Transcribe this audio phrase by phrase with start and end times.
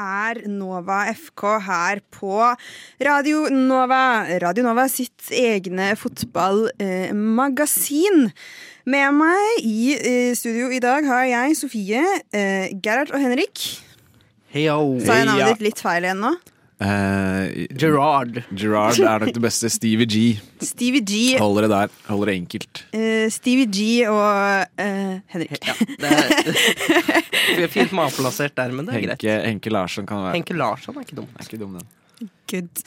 [0.00, 2.54] er Nova FK her på
[3.04, 4.24] Radio Nova.
[4.42, 8.30] Radio Nova sitt egne fotballmagasin.
[8.90, 13.82] Med meg i eh, studio i dag har jeg Sofie, eh, Gerhard og Henrik.
[14.50, 14.98] Heyo.
[15.04, 16.32] Sa jeg navnet ditt litt feil igjen nå?
[16.80, 18.38] Eh, Gerard.
[18.56, 19.68] Gerard er nok det beste.
[19.72, 20.20] Stevie G.
[20.64, 21.92] Stevie G, Holder det der.
[22.08, 22.82] Holder det enkelt.
[22.94, 25.58] Uh, Stevie G og uh, Henrik.
[25.68, 26.48] Ja, det er,
[27.58, 29.20] vi er fint matplassert der, men det er greit.
[29.20, 31.28] Henke, Henke Larsson kan være Henke Larsson er ikke dum.
[31.36, 32.32] Er ikke dum, den.
[32.50, 32.84] Good.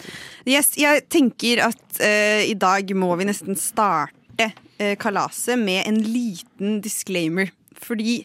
[0.50, 4.50] Yes, jeg tenker at uh, i dag må vi nesten starte
[5.00, 7.54] kalaset med en liten disclaimer.
[7.78, 8.24] Fordi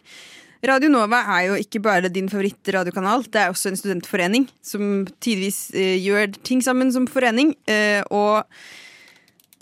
[0.59, 5.69] Radio Nova er jo ikke bare din favorittradiokanal, det er også en studentforening som tidvis
[5.71, 7.53] eh, gjør ting sammen som forening.
[7.69, 8.43] Eh, og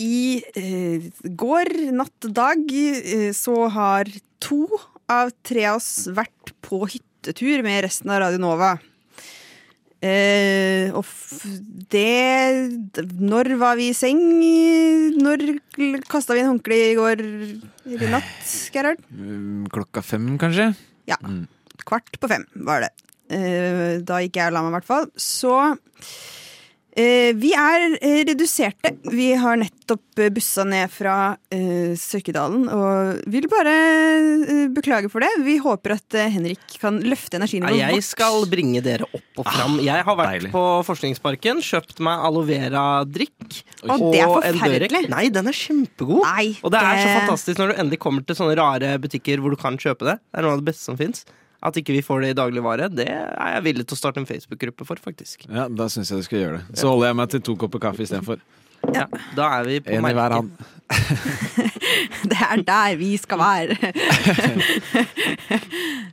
[0.02, 1.06] i eh,
[1.38, 4.10] går, natt og dag, eh, så har
[4.42, 4.66] to
[5.10, 8.76] av tre av oss vært på hyttetur med resten av Radio Nova.
[9.98, 11.06] Eh, og
[11.90, 14.20] det Når var vi i seng?
[15.18, 15.46] Når
[16.06, 18.44] kasta vi inn håndkle i går i natt,
[18.76, 19.02] Gerhard?
[19.10, 20.70] Mm, Klokka fem, kanskje?
[21.10, 21.18] Ja.
[21.88, 22.92] Kvart på fem var det.
[23.34, 25.10] Eh, da gikk jeg og la meg, i hvert fall.
[25.18, 25.78] Så eh,
[27.38, 28.92] vi er eh, reduserte.
[29.14, 33.74] Vi har nettopp eh, bussa ned fra eh, Sørkedalen og vil bare
[34.48, 35.30] eh, beklage for det.
[35.46, 39.46] Vi håper at eh, Henrik kan løfte energien energinivået jeg skal bringe dere opp og
[39.46, 39.78] fram.
[39.86, 40.52] Jeg har vært deilig.
[40.56, 43.62] på Forskningsparken, kjøpt meg aloe vera-drikk.
[43.88, 45.04] Og det er forferdelig.
[45.14, 46.24] Nei, den er kjempegod.
[46.26, 49.54] Nei, og det er så fantastisk når du endelig kommer til sånne rare butikker hvor
[49.54, 50.18] du kan kjøpe det.
[50.32, 51.28] Det er noe av det beste som fins.
[51.66, 54.28] At ikke vi får det i dagligvare, det er jeg villig til å starte en
[54.30, 55.48] Facebook-gruppe for, faktisk.
[55.50, 56.78] Ja, Da syns jeg du skal gjøre det.
[56.78, 58.44] Så holder jeg meg til to kopper kaffe istedenfor.
[58.94, 60.52] Ja, da er vi på En i hver hand.
[62.32, 63.78] Det er der vi skal være.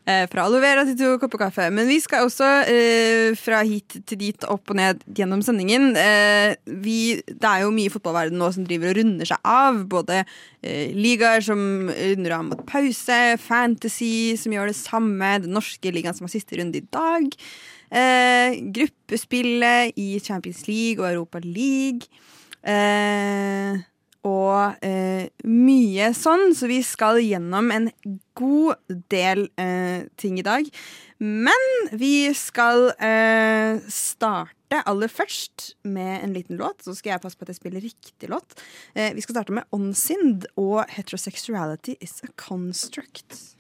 [0.04, 1.70] Eh, fra aloe vera til to kopper kaffe.
[1.72, 5.94] Men vi skal også eh, fra hit til dit, opp og ned gjennom sendingen.
[5.97, 6.53] Eh,
[6.84, 9.80] vi, det er jo mye fotballverden nå som driver og runder seg av.
[9.88, 15.94] Både eh, ligaer som runder av mot pause, Fantasy som gjør det samme, den norske
[15.97, 17.41] ligaen som har siste runde i dag.
[17.88, 22.12] Eh, gruppespillet i Champions League og Europa League.
[22.64, 23.82] Eh,
[24.25, 27.91] og eh, mye sånn, så vi skal gjennom en
[28.38, 28.80] god
[29.12, 30.69] del eh, ting i dag.
[31.20, 36.80] Men vi skal eh, starte aller først med en liten låt.
[36.86, 38.56] Så skal jeg passe på at jeg spiller riktig låt.
[38.97, 43.54] Eh, vi skal starte med Onsind og 'Heterosexuality Is A Construct'.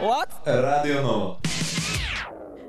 [0.00, 0.30] What?
[0.46, 1.57] Radio Nova.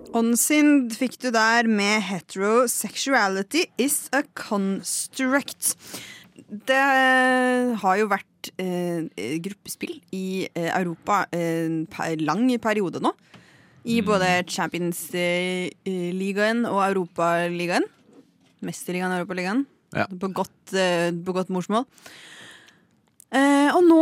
[0.09, 5.75] Onsind fikk du der med 'Heterosexuality is a construct'.
[6.49, 6.81] Det
[7.77, 9.05] har jo vært eh,
[9.37, 13.11] gruppespill i eh, Europa en per, lang periode nå.
[13.85, 17.83] I både Champions-ligaen og Europaligaen.
[18.65, 19.67] Mesterligaen og Europaligaen.
[19.93, 20.09] Ja.
[20.09, 21.85] På, godt, eh, på godt morsmål.
[23.29, 24.01] Eh, og nå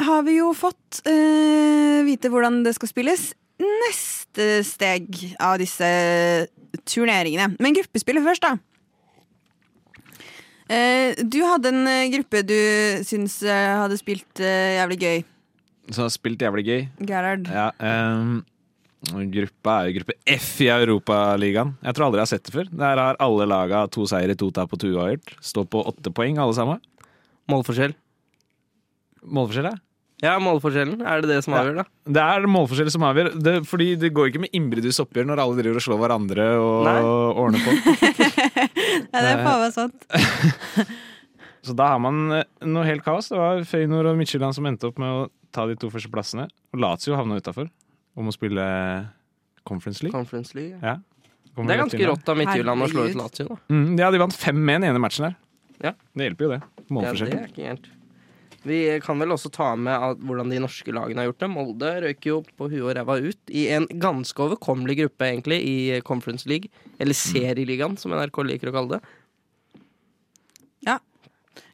[0.00, 3.34] har vi jo fått eh, vite hvordan det skal spilles.
[3.62, 5.08] Neste steg
[5.40, 5.86] av disse
[6.84, 7.54] turneringene.
[7.62, 8.56] Men gruppespillet først, da.
[10.66, 12.58] Eh, du hadde en eh, gruppe du
[13.06, 15.24] syns eh, hadde spilt jævlig gøy.
[15.94, 16.84] Som har spilt jævlig gøy.
[17.06, 17.48] Gerhard.
[17.54, 18.44] Ja, um
[19.06, 21.74] gruppa er jo gruppe F i Europaligaen.
[21.84, 22.70] Jeg tror aldri jeg har sett det før.
[22.72, 25.36] Der har alle laga to seire, to tap og to uavgjort.
[25.44, 26.80] Står på åtte poeng, alle sammen.
[27.50, 27.94] Målforskjell.
[29.22, 29.85] Målforskjell, ja.
[30.24, 31.02] Ja, målforskjellen.
[31.04, 31.84] Er det det som avgjør, da?
[32.16, 33.34] Det er målforskjell som avgjør.
[33.36, 36.86] Det, fordi det går ikke med innbyrdes oppgjør når alle driver og slår hverandre og
[36.86, 36.94] Nei.
[37.42, 37.74] ordner på.
[39.12, 40.06] Ja, det er faen meg sant.
[41.66, 43.28] Så da har man eh, noe helt kaos.
[43.32, 46.46] Det var Føynor og Midtjylland som endte opp med å ta de to første plassene.
[46.72, 47.68] Og Lazio havna utafor
[48.16, 48.64] om å spille
[49.68, 50.14] Conference League.
[50.16, 50.78] Conference League.
[50.80, 50.96] Ja.
[51.56, 53.58] Det er ganske rått av Midtjylland å slå ut Lazio, da.
[53.72, 55.36] Mm, ja, de vant 5-1 i ene matchen der.
[55.82, 55.92] Ja.
[56.16, 56.60] Det hjelper jo, det.
[56.86, 57.90] Ja, det er ikke gærent.
[58.66, 61.50] Vi kan vel også ta med at, hvordan de norske lagene har gjort det.
[61.52, 65.76] Molde røyker jo på huet og ræva ut i en ganske overkommelig gruppe, egentlig, i
[66.06, 66.72] Conference League.
[66.98, 69.12] Eller Serieligaen, som NRK liker å kalle det.
[70.86, 70.98] Ja.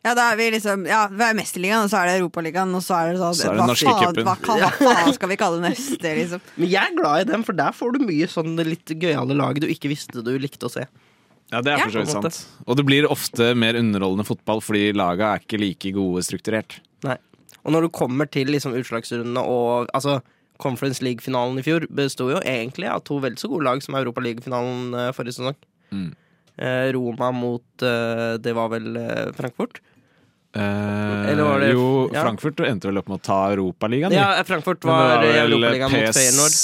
[0.03, 2.83] Ja, da er vi liksom Ja, vi er Mesterligaen, og så er det Europaligaen, og
[2.83, 6.15] så er det sånn Så er det hva, norske hva, hva skal vi kalle neste,
[6.19, 6.43] liksom?
[6.57, 9.63] Men jeg er glad i dem, for der får du mye sånn litt gøyale lag
[9.63, 10.87] du ikke visste du likte å se.
[11.53, 12.39] Ja, det er for så vidt sant.
[12.67, 16.79] Og det blir ofte mer underholdende fotball fordi laga er ikke like gode strukturert.
[17.05, 17.19] Nei.
[17.63, 20.21] Og når du kommer til liksom utslagsrundene og altså
[20.63, 24.23] Conference League-finalen i fjor besto jo egentlig av to vel så gode lag som Europa
[24.25, 25.57] League-finalen eh, forrige sesong.
[25.93, 26.11] Mm.
[26.63, 29.81] Eh, Roma mot eh, Det var vel eh, Frankfurt.
[30.55, 32.23] Eh, det- jo, ja.
[32.27, 34.13] Frankfurt endte vel opp med å ta Europaligaen.
[34.13, 36.57] Ja, Frankfurt var, var Europaligaen mot Feyenoord.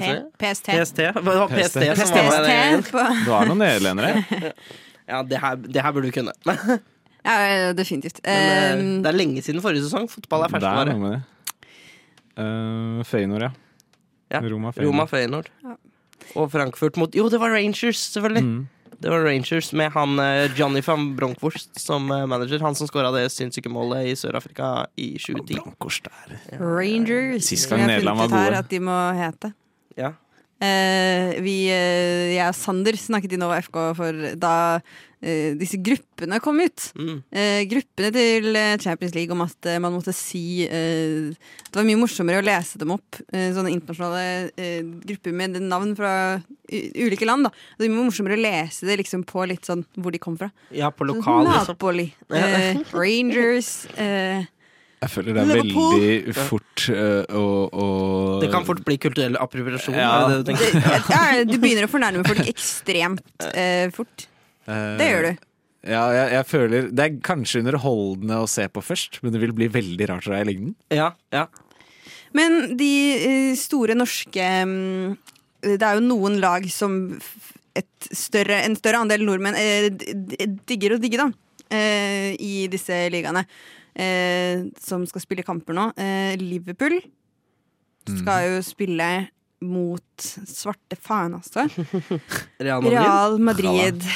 [0.00, 0.70] PST.
[0.72, 0.96] PST?
[0.96, 4.24] Det var PST som var Det var noen nederlendere.
[5.04, 6.32] Ja, det her, det her burde du kunne.
[7.24, 8.20] Ja, definitivt.
[8.24, 10.10] Men, Um, det er lenge siden forrige sesong.
[10.12, 11.22] Fotball er er ferskvare.
[12.36, 13.50] Uh, Feyenoord, ja.
[14.32, 14.90] Ja, Roma Feyenoord.
[14.90, 15.48] Roma Feyenoord.
[15.64, 15.76] Ja.
[16.36, 18.44] Og Frankfurt mot Jo, det var Rangers, selvfølgelig!
[18.44, 18.68] Mm.
[19.00, 22.62] Det var Rangers med han eh, Johnny van Bronckhorst som eh, manager.
[22.64, 25.58] Han som skåra det sinnssyke målet i Sør-Afrika i 2010.
[25.58, 26.38] Broncos der.
[26.60, 27.44] Rangers.
[27.50, 28.56] Sist gang jeg har funnet ut her.
[28.62, 29.52] At de må hete.
[30.00, 30.12] Ja.
[30.64, 34.52] Eh, vi, eh, jeg og Sander snakket i Nova FK for da
[35.20, 36.86] eh, disse gruppene kom ut.
[36.96, 37.18] Mm.
[37.34, 41.98] Eh, gruppene til eh, Champions League om at eh, man måtte si Det var mye
[42.00, 44.54] morsommere å lese dem opp, sånne internasjonale
[45.04, 46.14] grupper med navn fra
[46.70, 47.48] ulike land.
[47.48, 50.38] da Det var mye morsommere å lese det liksom på litt sånn hvor de kom
[50.38, 50.52] fra.
[50.70, 51.74] ja, på lokal, liksom.
[51.74, 52.08] Napoli,
[52.94, 54.46] Rangers eh,
[55.04, 55.94] Jeg føler det er Liverpool.
[56.00, 57.86] veldig fort øh, å, å
[58.42, 59.96] Det kan fort bli kulturell appropriasjon.
[60.00, 60.12] Ja.
[60.32, 60.78] det det du
[61.12, 64.26] ja, Du begynner å fornærme folk ekstremt uh, fort.
[64.68, 65.42] øh, Det gjør du.
[65.84, 69.52] Ja, jeg, jeg føler Det er kanskje underholdende å se på først, men det vil
[69.52, 70.72] bli veldig rart for deg i lengden.
[70.96, 71.44] Ja, ja.
[72.34, 75.12] Men de eh, store norske mm,
[75.76, 76.96] Det er jo noen lag som
[77.76, 81.28] et større, en større andel nordmenn digger d- digger å digge, da.
[81.74, 83.44] eh, I disse ligaene.
[83.94, 85.90] Eh, som skal spille kamper nå.
[86.00, 86.98] Eh, Liverpool
[88.04, 89.08] skal jo spille
[89.64, 91.64] mot svarte faen, altså.
[92.64, 92.98] Real Madrid.
[92.98, 94.08] Real Madrid.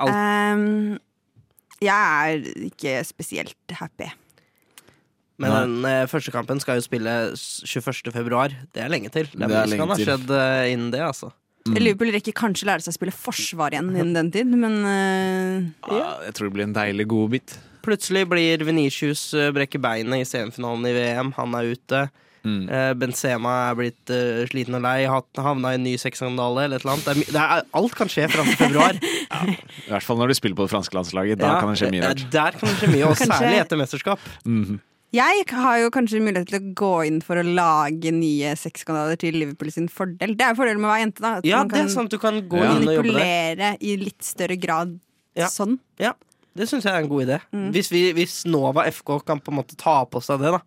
[0.00, 0.96] Um,
[1.80, 4.08] jeg er ikke spesielt happy.
[5.40, 8.10] Men den eh, første kampen skal jo spille 21.
[8.12, 8.52] februar.
[8.74, 9.28] Det er lenge til.
[9.32, 11.30] Det, Det er skal kan ha skjedd eh, innen det, altså.
[11.68, 11.76] Mm.
[11.80, 16.14] Liverpool rekker kanskje lære seg å spille forsvar igjen innen den tid, men uh, Ja,
[16.24, 17.56] jeg tror det blir en deilig godbit.
[17.82, 21.32] Plutselig blir Venitius eh, brekke beinet i semifinalen i VM.
[21.38, 22.02] Han er ute.
[22.40, 22.62] Mm.
[22.72, 26.84] Eh, Benzema er blitt uh, sliten og lei, havna i en ny sexskandale eller et
[26.86, 27.04] eller annet.
[27.04, 28.96] Det er, det er, alt kan skje fram til februar.
[29.86, 31.40] I hvert fall når du spiller på det franske landslaget.
[31.42, 32.22] Da Ja, kan det skje mye rart.
[32.32, 34.24] Der kan det skje mye, og Kanskje- særlig etter mesterskap.
[34.48, 34.80] Mhm.
[35.12, 39.34] jeg har jo kanskje mulighet til å gå inn for å lage nye sexskandaler til
[39.34, 40.36] Liverpool sin fordel.
[40.38, 41.32] Det er fordelen med å være jente, da.
[41.42, 42.10] At Ja, man det er kan sant.
[42.14, 42.72] Du kan gå Ja.
[42.78, 43.20] inn og jobbe der.
[43.20, 44.96] manipulere i litt større grad
[45.36, 45.46] Ja.
[45.50, 45.76] sånn.
[45.98, 46.12] Ja,
[46.56, 47.38] det syns jeg er en god idé.
[47.54, 47.70] Mm.
[47.74, 50.60] Hvis, vi, hvis Nova FK kan på en måte ta på seg det, da.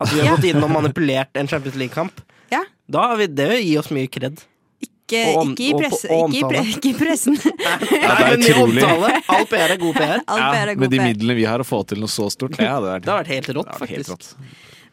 [0.00, 0.34] At vi har Ja.
[0.36, 2.20] gått inn og manipulert en Champions League-kamp.
[2.50, 2.62] Ja.
[2.90, 4.42] Da vil det gi oss mye kred.
[4.84, 7.34] Ikke, om- ikke, i presse, og ikke, i pre, ikke i pressen.
[7.44, 8.84] Ja, Nei, det er utrolig.
[9.28, 10.22] All PR er god PR.
[10.38, 11.04] Ja, er med de PR.
[11.10, 13.50] midlene vi har å få til noe så stort, det hadde Det har vært helt
[13.58, 13.94] rått, faktisk.
[13.98, 14.30] helt rått.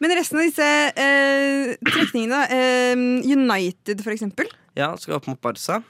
[0.02, 0.68] Men resten av disse
[0.98, 3.02] eh, trekningene, eh,
[3.32, 4.48] United, for eksempel.
[4.76, 5.80] Ja, skal opp mot Barca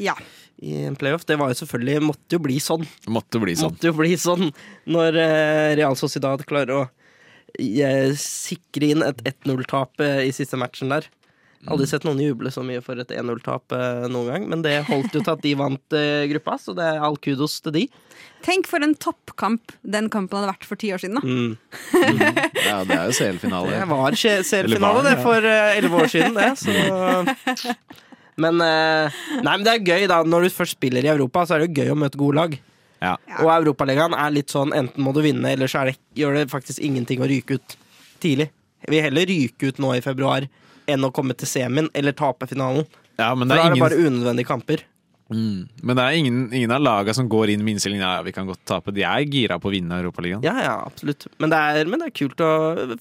[0.00, 0.14] Ja.
[0.62, 1.24] I en playoff.
[1.26, 2.84] Det var jo selvfølgelig Måtte jo bli sånn.
[3.10, 3.72] Måtte bli sånn.
[3.74, 4.52] Måtte jo bli sånn
[4.90, 6.82] når eh, Real Sociedad klarer å
[7.58, 11.08] eh, sikre inn et 1-0-tap eh, i siste matchen der.
[11.70, 15.14] Aldri sett noen juble så mye for et 1-0-tap eh, noen gang, men det holdt
[15.14, 15.96] jo til at de vant
[16.32, 17.84] gruppa, så det er all kudos til de.
[18.42, 21.18] Tenk for en toppkamp den kampen hadde vært for ti år siden.
[21.18, 21.52] da Mm.
[22.66, 23.76] Ja, det er jo CL-finale.
[23.78, 26.50] Det var CL-finale, det for elleve år siden, det.
[26.58, 27.70] Så.
[28.40, 30.22] Men, eh, nei, men det er gøy, da.
[30.24, 32.56] Når du først spiller i Europa, så er det jo gøy å møte gode lag.
[33.02, 33.16] Ja.
[33.42, 36.50] Og Europaligaen er litt sånn enten må du vinne, eller så er det, gjør det
[36.52, 37.76] faktisk ingenting å ryke ut
[38.22, 38.48] tidlig.
[38.86, 40.46] Jeg vil heller ryke ut nå i februar
[40.90, 42.86] enn å komme til semien eller tape finalen.
[43.18, 44.84] Ja, men For det da er er det ingen, bare unødvendige kamper.
[45.34, 48.34] Mm, men det er ingen, ingen av lagene som går inn med innstillingen ja, vi
[48.36, 48.92] kan godt tape.
[48.94, 50.44] De er gira på å vinne Europaligaen.
[50.46, 51.26] Ja, ja, absolutt.
[51.42, 52.50] Men det er, men det er kult å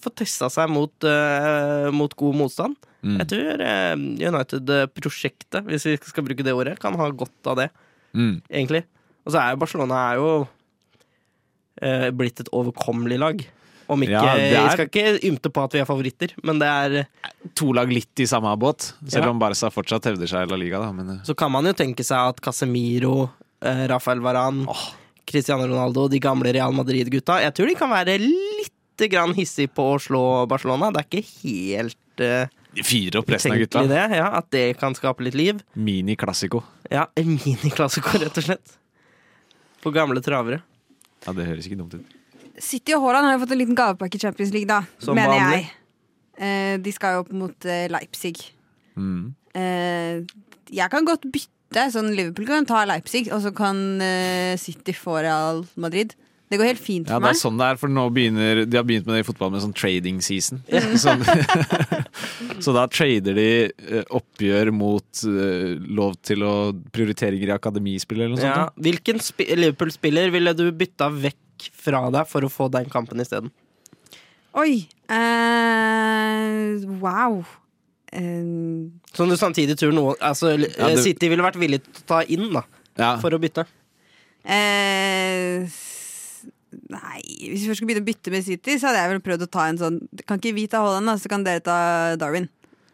[0.01, 2.79] få testa seg mot, uh, mot god motstand.
[3.01, 3.17] Mm.
[3.23, 3.93] Jeg tror uh,
[4.31, 7.69] United-prosjektet, hvis vi skal bruke det ordet, kan ha godt av det,
[8.11, 8.41] Mm.
[8.51, 8.81] egentlig.
[9.23, 13.43] Og så er jo Barcelona er jo uh, blitt et overkommelig lag.
[13.91, 16.67] Om ikke, Ja, er- Jeg skal ikke ymte på at vi er favoritter, men det
[16.69, 17.07] er
[17.59, 19.29] To lag litt i samme båt, selv Ja.
[19.33, 20.79] om Barca fortsatt hevder seg i La Liga.
[20.79, 20.91] Da.
[20.93, 23.29] Men, eh, Så kan man jo tenke seg at Casemiro,
[23.61, 24.65] eh, Rafael Varan,
[25.27, 29.95] Cristiano Ronaldo, de gamle Real Madrid-gutta Jeg tror de kan være litt grann hissige på
[29.95, 30.91] å slå Barcelona.
[30.93, 33.87] Det er ikke helt eh, de fyrer opp resten av gutta.
[33.87, 34.15] det.
[34.15, 35.61] Ja, at det kan skape litt liv.
[35.75, 36.63] Mini-klassiko.
[36.89, 38.77] Ja, mini-klassiko, rett og slett.
[39.83, 40.61] På gamle travere.
[41.25, 42.05] Ja, det høres ikke dumt ut.
[42.61, 44.83] City og Haaland har jo fått en liten gavepakke i Champions League, da.
[45.01, 45.61] Som mener vanlig.
[45.65, 45.77] jeg.
[46.41, 48.35] Eh, de skal jo opp mot eh, Leipzig.
[48.97, 49.31] Mm.
[49.57, 50.21] Eh,
[50.71, 51.87] jeg kan godt bytte.
[51.93, 56.13] Sånn Liverpool kan ta Leipzig, og så kan eh, City få Real Madrid.
[56.51, 58.57] Det går helt fint for Ja, for det er sånn det er, for nå begynner
[58.67, 60.59] De har begynt med det i fotball med sånn trading season.
[60.99, 61.23] Sånn,
[62.63, 66.53] så da trader de eh, oppgjør mot uh, lov til å
[66.91, 68.57] prioriteringer i akademispill eller noe Ja.
[68.65, 68.83] sånt.
[68.83, 71.39] Hvilken sp Liverpool-spiller ville du bytta vekk
[71.73, 73.51] fra deg for å få den kampen isteden?
[74.57, 74.87] Oi.
[75.11, 77.37] Uh, wow.
[78.11, 82.07] Uh, Som du samtidig tror noe altså, Ja, du- City ville vært villig til å
[82.09, 82.63] ta inn da
[82.99, 83.13] Ja.
[83.21, 83.63] for å bytte.
[84.43, 85.63] Uh,
[86.91, 89.45] nei, hvis vi først skulle begynne å bytte med City, så hadde jeg vel prøvd
[89.47, 92.49] å ta en sånn Kan ikke vi ta Haaland, da, så kan dere ta Darwin.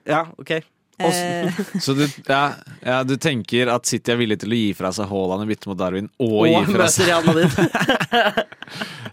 [0.06, 0.60] Ja, ok.
[0.98, 2.42] Eh, Så du, ja,
[2.82, 5.70] ja, du tenker at City er villig til å gi fra seg Haaland i bytte
[5.70, 7.52] mot Darwin, og, Og gi fra møter seg Real Madrid.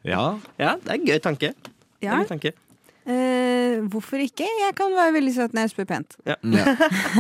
[0.05, 0.25] Ja,
[0.61, 1.53] ja, det er en gøy tanke.
[2.05, 2.19] Ja.
[2.19, 2.51] en gøy tanke.
[3.09, 4.45] eh, hvorfor ikke?
[4.45, 6.17] Jeg kan være veldig søt når jeg spør pent.
[6.29, 6.37] ja.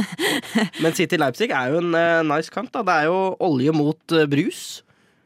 [0.85, 2.73] Men City Leipzig er jo en uh, nice kamp.
[2.75, 4.83] da Det er jo olje mot uh, brus,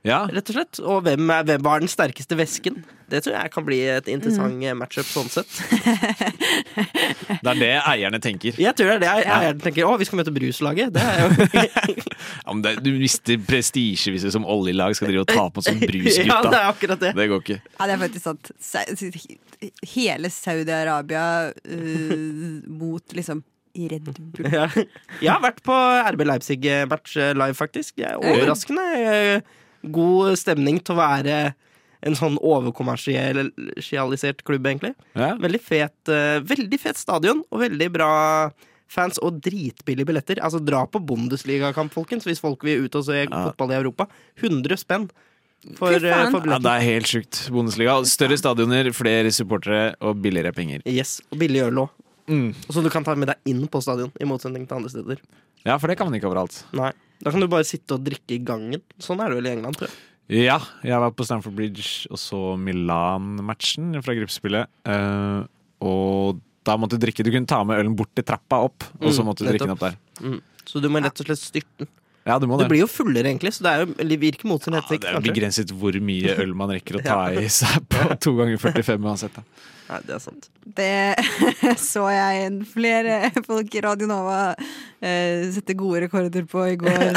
[0.07, 0.21] ja.
[0.31, 0.81] rett og slett.
[0.85, 2.83] Og hvem, er, hvem har den sterkeste væsken?
[3.09, 4.77] Det tror jeg kan bli et interessant Mm.
[4.79, 5.49] matchup sånn sett.
[7.43, 8.57] Det er det eierne tenker.
[8.61, 9.87] Jeg tror det er det eierne jeg tenker.
[9.89, 10.93] Å, vi skal møte bruslaget.
[10.95, 11.49] Det er jo
[12.45, 15.65] Ja, men det, du mister prestisje hvis du som oljelag skal drive og ta på
[15.65, 17.13] sånn Ja, det er akkurat det.
[17.17, 17.61] Det går ikke.
[17.79, 18.51] Ja, det er faktisk sant.
[19.95, 23.45] Hele Saudi-Arabia uh, mot liksom
[23.79, 24.51] Red Bull.
[24.51, 24.67] Ja.
[25.23, 25.75] Jeg har vært på
[26.15, 27.95] RB Leipzig-match eh, live, faktisk.
[28.01, 31.55] Det er overraskende eh, god stemning til å være
[32.07, 34.95] en sånn overkommersialisert klubb, egentlig.
[35.19, 35.33] Ja.
[35.41, 38.11] Veldig fet, eh, veldig fet stadion og veldig bra
[38.89, 40.41] fans og dritbillige billetter.
[40.41, 44.07] Altså Dra på Bundesliga-kamp, folkens, hvis folk vil ut og se fotball i Europa.
[44.41, 45.11] 100 spenn
[45.75, 47.51] for, eh, for Ja, det er helt sjukt.
[47.51, 48.05] Bundesliga.
[48.07, 50.81] Større stadioner, flere supportere og billigere penger.
[50.87, 51.91] Yes, og billig øl òg.
[52.29, 52.55] Mm.
[52.69, 55.19] Så du kan ta med deg inn på stadion, i motsetning til andre steder.
[55.65, 56.63] Ja, for det kan man ikke overalt.
[56.77, 56.93] Nei,
[57.25, 58.83] Da kan du bare sitte og drikke i gangen.
[59.03, 59.97] Sånn er det vel i England, tror jeg.
[60.45, 64.69] Ja, jeg var på Stamford Bridge og så Milan-matchen fra gruppespillet.
[64.87, 65.47] Uh,
[65.85, 69.09] og da måtte du drikke Du kunne ta med ølen bort til trappa opp, og
[69.15, 69.97] så Mm, måtte du drikke den opp der.
[70.21, 70.41] Mm.
[70.69, 71.89] Så du må rett og slett styrte den.
[72.29, 72.69] Ja, du må Du det.
[72.75, 75.01] blir jo fullere, egentlig, så det er jo, eller virker mot sin Ja, det er
[75.01, 75.33] jo kanskje.
[75.33, 79.39] begrenset hvor mye øl man rekker å ta i seg på to ganger 45 uansett.
[79.41, 79.45] Da.
[79.89, 80.49] Nei, det er sant.
[80.77, 80.89] Det
[81.81, 84.41] så jeg flere folk i Radio Nova
[85.01, 87.17] eh, sette gode rekorder på i går.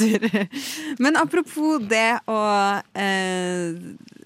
[0.00, 0.24] Tur.
[1.04, 3.76] Men apropos det og eh,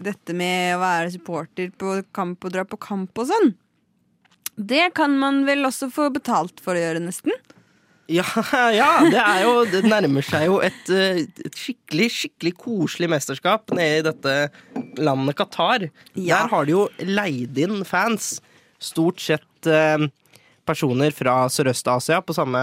[0.06, 3.50] dette med å være supporter på kamp og dra på kamp og sånn.
[4.60, 7.34] Det kan man vel også få betalt for å gjøre, nesten?
[8.10, 8.26] Ja,
[8.74, 14.00] ja, det jo Det nærmer seg jo et, eh, et skikkelig, skikkelig koselig mesterskap nede
[14.00, 14.36] i dette
[14.98, 15.86] landet Qatar.
[16.16, 16.42] Ja.
[16.42, 18.38] Der har de jo leid inn fans.
[18.82, 20.08] Stort sett eh,
[20.66, 22.62] personer fra Sørøst-Asia, på samme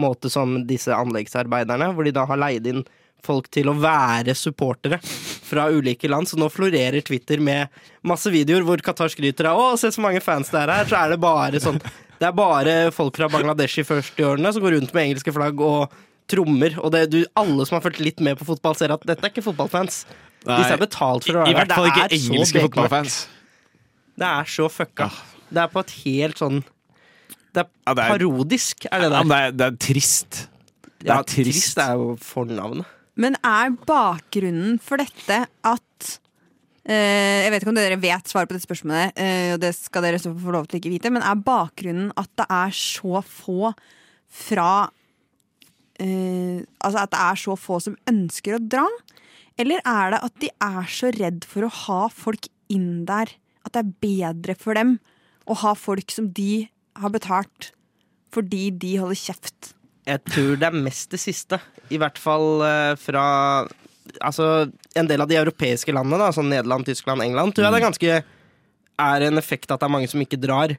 [0.00, 2.84] måte som disse anleggsarbeiderne, hvor de da har leid inn
[3.24, 6.28] folk til å være supportere fra ulike land.
[6.28, 7.72] Så nå florerer Twitter med
[8.06, 10.90] masse videoer hvor Qatar skryter av Å, se så mange fans det er her.
[10.90, 11.80] Så er det bare sånn
[12.20, 15.92] Det er bare folk fra Bangladesh i 40-årene som går rundt med engelske flagg og
[16.30, 16.76] trommer.
[16.80, 19.32] Og det, du, alle som har fulgt litt med på fotball, ser at dette er
[19.34, 20.04] ikke fotballfans.
[20.44, 22.06] Disse er betalt for å I, I hvert fall ikke.
[22.08, 23.18] Det er engelske fotballfans.
[24.20, 25.10] Det er så fucka.
[25.54, 26.60] Det er på et helt sånn
[27.54, 29.16] Det er Ja, det er- parodisk, er det der.
[29.18, 30.40] Ja, det, er, det er trist.
[31.04, 31.50] Det Ja, trist.
[31.50, 31.78] trist.
[31.78, 32.86] er jo fornavnet.
[33.16, 35.82] Men er bakgrunnen for dette at
[36.84, 40.20] Jeg vet ikke om dere vet svaret på dette spørsmålet, eh, og det skal dere
[40.20, 43.70] få lov til å ikke vite, men er bakgrunnen at det er så få
[44.34, 44.90] fra
[46.02, 48.84] eh, Altså at det er så få som ønsker å dra?
[49.60, 53.32] Eller er det at de er så redd for å ha folk inn der?
[53.64, 54.98] At det er bedre for dem
[55.48, 56.66] å ha folk som de
[57.00, 57.70] har betalt
[58.34, 59.72] fordi de holder kjeft?
[60.04, 61.60] Jeg tror det er mest det siste.
[61.88, 63.24] I hvert fall eh, fra
[64.20, 67.80] Altså, en del av de europeiske landene, da, sånn Nederland, Tyskland, England, tror jeg det
[67.80, 68.16] er ganske
[69.04, 70.74] er en effekt at det er mange som ikke drar.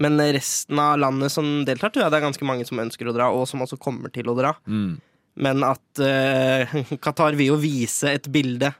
[0.00, 3.14] Men resten av landet som deltar, tror jeg det er ganske mange som ønsker å
[3.14, 4.54] dra, og som også kommer til å dra.
[4.66, 4.96] Mm.
[5.44, 8.72] Men at uh, Qatar vil jo vise et bilde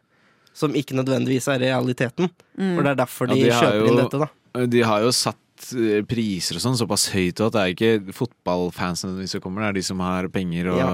[0.55, 2.31] som ikke nødvendigvis er realiteten.
[2.55, 4.67] For det er derfor de, Ja, de kjøper kjøper inn dette, da.
[4.71, 9.27] De har jo satt eh, priser og sånn såpass høyt at det er ikke fotballfansene
[9.27, 10.71] som kommer, det er de som har penger.
[10.71, 10.93] Og Ja.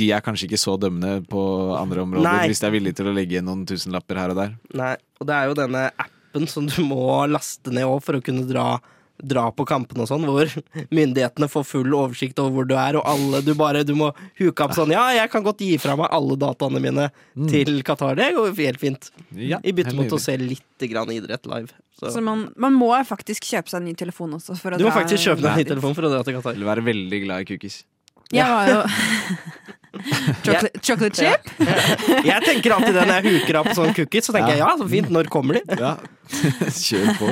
[0.00, 1.42] De er kanskje ikke så dømmende på
[1.78, 2.46] andre områder Nei.
[2.50, 4.56] hvis de er villige til å legge igjen noen tusenlapper her og der.
[4.80, 8.22] Nei, og det er jo denne appen som du må laste ned òg for å
[8.24, 8.78] kunne dra,
[9.20, 10.48] dra på kampene og sånn, hvor
[10.96, 14.64] myndighetene får full oversikt over hvor du er, og alle du bare Du må huke
[14.64, 17.10] opp sånn Ja, jeg kan godt gi fra meg alle dataene mine
[17.50, 18.16] til Qatar.
[18.16, 19.10] Det går helt fint.
[19.36, 21.74] Ja, I bytte mot å se litt grann idrett live.
[22.00, 22.14] Så.
[22.14, 24.56] Så man, man må faktisk kjøpe seg en ny telefon også.
[24.56, 26.38] For å Du må dra- faktisk kjøpe deg en ny telefon for å dra til
[26.38, 26.56] Qatar.
[26.56, 27.82] Eller være veldig glad i kukis.
[28.32, 28.80] Jeg var jo
[30.44, 31.50] Chocolate, chocolate chip?
[32.24, 34.28] Jeg tenker alltid det når jeg huker opp sånn cookies.
[34.28, 35.78] Så tenker jeg ja, så fint, når kommer de?
[35.80, 35.96] Ja.
[36.86, 37.28] Kjør på.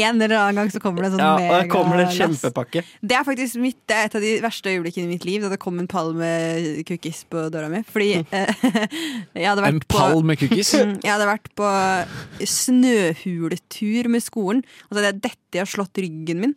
[0.00, 2.16] En eller annen gang så kommer det en sånn Ja, og da kommer det en
[2.16, 2.82] kjempepakke.
[2.98, 5.52] Det er faktisk mitt, det er et av de verste øyeblikkene i mitt liv, da
[5.52, 7.84] det kom en pall med cookies på døra mi.
[7.86, 8.66] Fordi eh,
[9.38, 10.74] jeg hadde En vært En pall med cookies.
[10.74, 11.70] Mm, Jeg hadde vært på
[12.56, 16.54] snøhuletur med skolen, og så hadde jeg dette og slått ryggen min.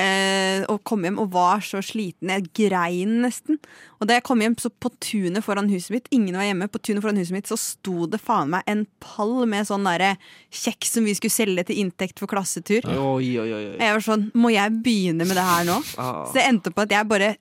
[0.00, 2.30] Eh, og kom hjem og var så sliten.
[2.32, 3.58] Jeg grein nesten.
[4.00, 6.80] Og da jeg kom hjem så på tunet foran huset mitt, ingen var hjemme, på
[6.80, 10.14] tunet foran huset mitt så sto det faen meg en pall med sånn derre
[10.62, 12.86] kjeks som vi skulle selge til inntekt for klassetur.
[12.88, 13.62] Oi, oi, oi.
[13.76, 15.80] jeg var sånn, må jeg begynne med det her nå?
[16.00, 16.24] Ah.
[16.28, 17.34] Så det endte på at jeg bare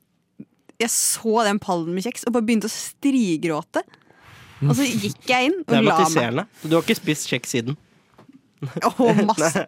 [0.79, 3.83] Jeg så den pallen med kjeks og bare begynte å strigråte.
[4.63, 6.45] Og så gikk jeg inn og er la meg.
[6.63, 7.75] Du har ikke spist kjeks siden?
[8.99, 9.65] Åh, masse.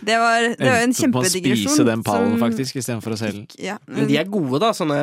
[0.00, 1.70] det var, det var en kjempedigresjon.
[1.70, 3.46] spise den pallen, som- faktisk, istedenfor å selge den.
[3.62, 4.70] Ja, Men de er gode, da.
[4.76, 4.98] Sånne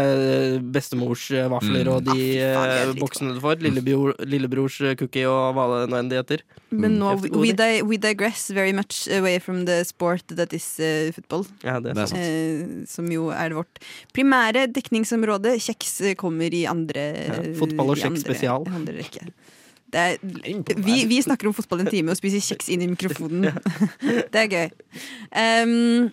[0.73, 3.61] bestemors eh, vafler og de Ah, eh, boksene du får.
[3.63, 6.43] Lillebror, lillebrors eh, cookie og hva det nå enn de heter.
[6.73, 10.65] Men nå, Heftig we, di we digress very much away from the sport that is
[10.81, 11.45] uh, football.
[11.63, 12.19] Ja, det er sant.
[12.19, 13.79] eh, som jo er vårt
[14.15, 15.55] primære dekningsområde.
[15.61, 18.67] Kjeks eh, kommer i andre Ja, fotball og kjeks spesial.
[18.73, 19.29] andre rekke.
[19.93, 23.53] Er, vi, vi snakker om fotball en time og spiser kjeks inn i mikrofonen.
[24.33, 24.67] det er gøy.
[25.37, 26.11] Um,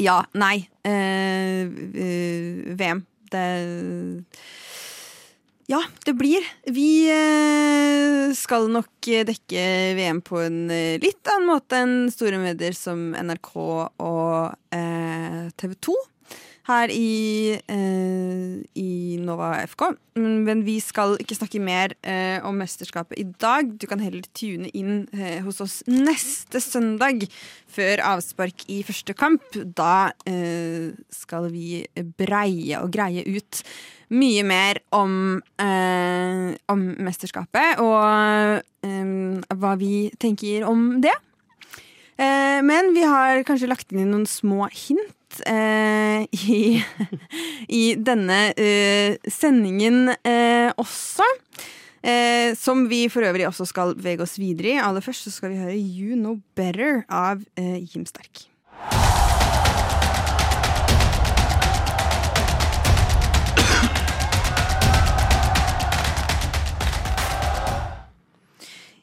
[0.00, 0.68] ja, nei.
[0.88, 1.68] eh,
[2.80, 3.04] VM.
[3.30, 3.46] Det
[5.70, 6.46] Ja, det blir.
[6.66, 9.66] Vi eh, skal nok dekke
[9.98, 10.64] VM på en
[11.02, 14.72] litt annen måte enn store medier som NRK og
[15.60, 16.00] TV 2
[16.70, 19.90] her i, eh, i Nova FK.
[20.18, 23.70] Mm, Men vi skal ikke snakke mer eh, om mesterskapet i dag.
[23.78, 27.26] Du kan heller tune inn eh, hos oss neste søndag
[27.70, 29.42] før avspark i første kamp.
[29.76, 31.84] Da eh, skal vi
[32.18, 33.62] breie og greie ut
[34.10, 41.14] mye mer om, eh, om mesterskapet og eh, hva vi tenker om det.
[42.20, 45.14] Men vi har kanskje lagt inn noen små hint
[45.46, 46.80] eh, i,
[47.82, 51.26] i denne eh, sendingen eh, også.
[52.00, 54.78] Eh, som vi for øvrig også skal bevege oss videre i.
[54.80, 58.46] Aller først så skal vi høre You Know Better av eh, Jim Sterk.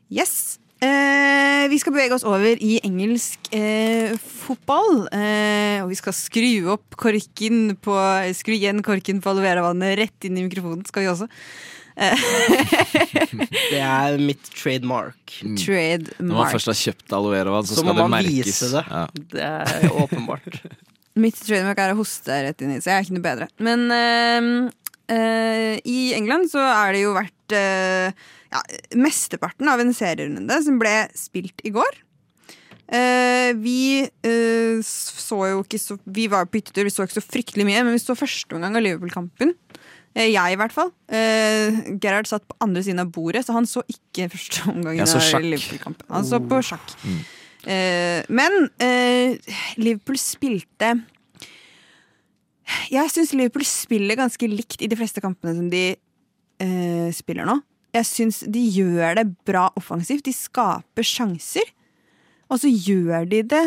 [0.09, 0.56] Yes.
[0.77, 5.07] Eh, vi skal bevege oss over i engelsk eh, fotball.
[5.09, 7.95] Eh, og vi skal skru opp korken på
[8.37, 10.85] Skru igjen korken på aloe rett inn i mikrofonen.
[10.85, 11.29] Skal vi også.
[13.71, 15.39] Det er mitt trademark.
[15.41, 18.45] Når man først har kjøpt aloe vera-vann, så, Så må skal det man merkes.
[18.51, 18.83] vise det.
[18.85, 19.05] Ja.
[19.33, 20.61] Det er åpenbart.
[21.17, 23.47] Mitt trademark er å hoste rett inn i, så jeg er ikke noe bedre.
[23.65, 23.87] Men
[25.11, 28.11] eh, i England så er det jo vært uh,
[28.51, 28.61] ja,
[28.99, 32.03] mesteparten av en serierunde som ble spilt i går.
[32.87, 34.07] Uh, vi
[34.87, 37.97] så jo ikke så Vi var på hyttetur, vi så ikke så fryktelig mye, men
[37.97, 39.55] vi så første omgang av Liverpool-kampen.
[40.17, 40.87] Jeg, i hvert fall.
[42.01, 45.11] Gerhard satt på andre siden av bordet, så han så ikke første omgang av.
[45.43, 46.07] Liverpool-kampen.
[46.09, 46.95] Han så på sjakk.
[47.67, 48.55] Eh, men
[49.77, 50.95] Liverpool spilte
[52.91, 57.59] Jeg syns Liverpool spiller ganske likt i de fleste kampene som de eh, spiller nå.
[57.95, 60.25] Jeg syns de gjør det bra offensivt.
[60.27, 61.71] De skaper sjanser.
[62.51, 63.63] Og så gjør de det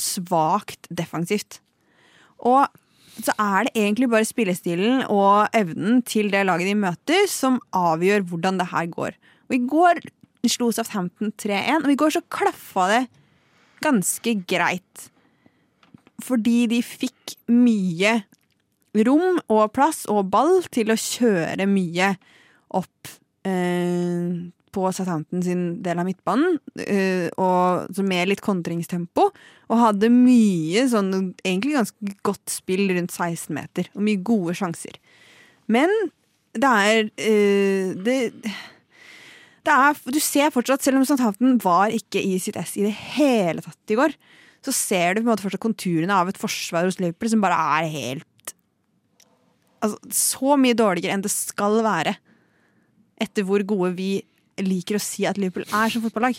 [0.00, 1.60] svakt defensivt.
[2.44, 2.66] Og
[3.14, 8.26] så er det egentlig bare spillestilen og evnen til det laget de møter, som avgjør
[8.30, 9.16] hvordan det her går.
[9.48, 10.02] Og i går
[10.50, 13.02] slo Southampton 3-1, og i går så klaffa det
[13.84, 15.08] ganske greit.
[16.22, 18.20] Fordi de fikk mye
[19.06, 22.12] rom og plass og ball til å kjøre mye
[22.74, 23.10] opp
[23.46, 29.28] eh, på Southampton sin del av midtbanen, eh, og med litt kontringstempo.
[29.70, 31.12] Og hadde mye sånn
[31.44, 34.98] egentlig ganske godt spill rundt 16 meter, og mye gode sjanser.
[35.70, 35.90] Men
[36.54, 38.18] det er eh, det,
[39.64, 42.94] det er Du ser fortsatt, selv om Southampton var ikke i sitt ess i det
[43.16, 44.14] hele tatt i går,
[44.64, 47.58] så ser du på en måte fortsatt konturene av et forsvar hos Liverpool som bare
[47.78, 48.30] er helt
[49.84, 52.14] Altså, så mye dårligere enn det skal være.
[53.20, 54.14] Etter hvor gode vi
[54.64, 56.38] liker å si at Liverpool er som fotballag.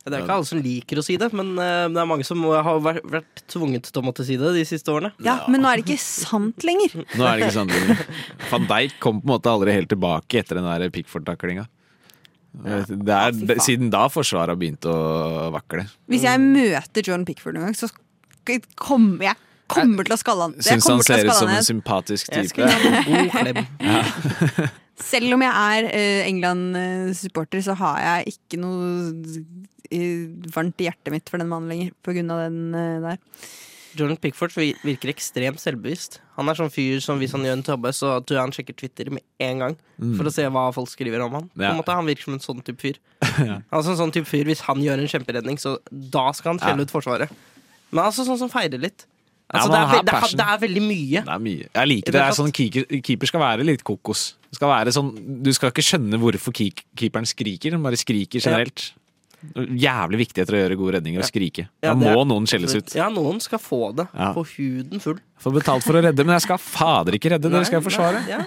[0.00, 2.40] Det er ikke alle som liker å si det, men eh, det er mange som
[2.48, 5.12] har vært, tvunget til å måtte si det de siste årene.
[5.22, 6.96] Ja, Men nå er det ikke sant lenger.
[7.12, 8.00] Nå er det ikke sant lenger.
[8.50, 11.66] Van Dijk kom på en måte aldri helt tilbake etter den der Pickford-taklinga.
[12.50, 14.96] Det er, ja, siden da forsvaret har begynt å
[15.54, 15.84] vakle.
[16.10, 17.90] Hvis jeg møter John Pickford noen gang, så
[18.74, 19.38] kommer jeg
[19.70, 20.54] kommer til å skalle han.
[20.66, 22.66] Syns han ser ut som en sympatisk type.
[25.00, 28.84] Selv om jeg er eh, England-supporter, så har jeg ikke noe
[29.88, 33.16] eh, varmt i hjertet mitt for den mannen lenger, på grunn av den eh, der.
[33.98, 36.20] Jordan Pickford virker ekstremt selvbevisst.
[36.36, 38.76] Han er sånn fyr som hvis han gjør en tabbe, så tror jeg han sjekker
[38.78, 39.76] Twitter med en gang.
[40.18, 41.48] For å se hva folk skriver om han.
[41.54, 41.72] På Ja.
[41.76, 42.96] måte Han virker som en sånn type fyr.
[43.72, 46.78] Altså en sånn type fyr Hvis han gjør en kjemperedning, så da skal han skjelle
[46.84, 46.88] Ja.
[46.88, 47.30] ut Forsvaret.
[47.90, 49.06] Men altså sånn som feirer litt.
[49.52, 51.20] Altså, det, er, det, er, det er veldig mye.
[51.26, 51.64] Det er mye.
[51.74, 52.20] Jeg liker det.
[52.20, 54.36] det er sånn keeper, keeper skal være litt kokos.
[54.54, 55.08] Skal være sånn,
[55.42, 58.92] du skal ikke skjønne hvorfor keeperen skriker, han bare skriker generelt.
[59.54, 61.68] Jævlig viktig etter å gjøre gode redninger og skrike.
[61.82, 62.94] Ja, Da det er- må noen skjelles ut.
[62.94, 64.06] Ja, noen skal få det.
[64.14, 64.32] Ja.
[64.36, 65.18] Få huden full.
[65.40, 68.20] Får betalt for å redde, men jeg skal fader ikke redde, dere skal jeg forsvare.
[68.26, 68.44] Nei, ja.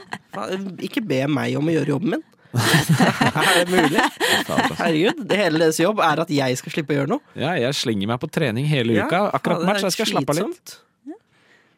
[0.85, 2.23] Ikke be meg om å gjøre jobben min.
[2.53, 4.01] er det mulig?
[4.77, 7.19] Herregud, det hele deres jobb er at jeg skal slippe å gjøre noe.
[7.35, 9.23] Ja, jeg slenger meg på trening hele uka.
[9.33, 10.75] Akkurat match, jeg skal slappe av litt.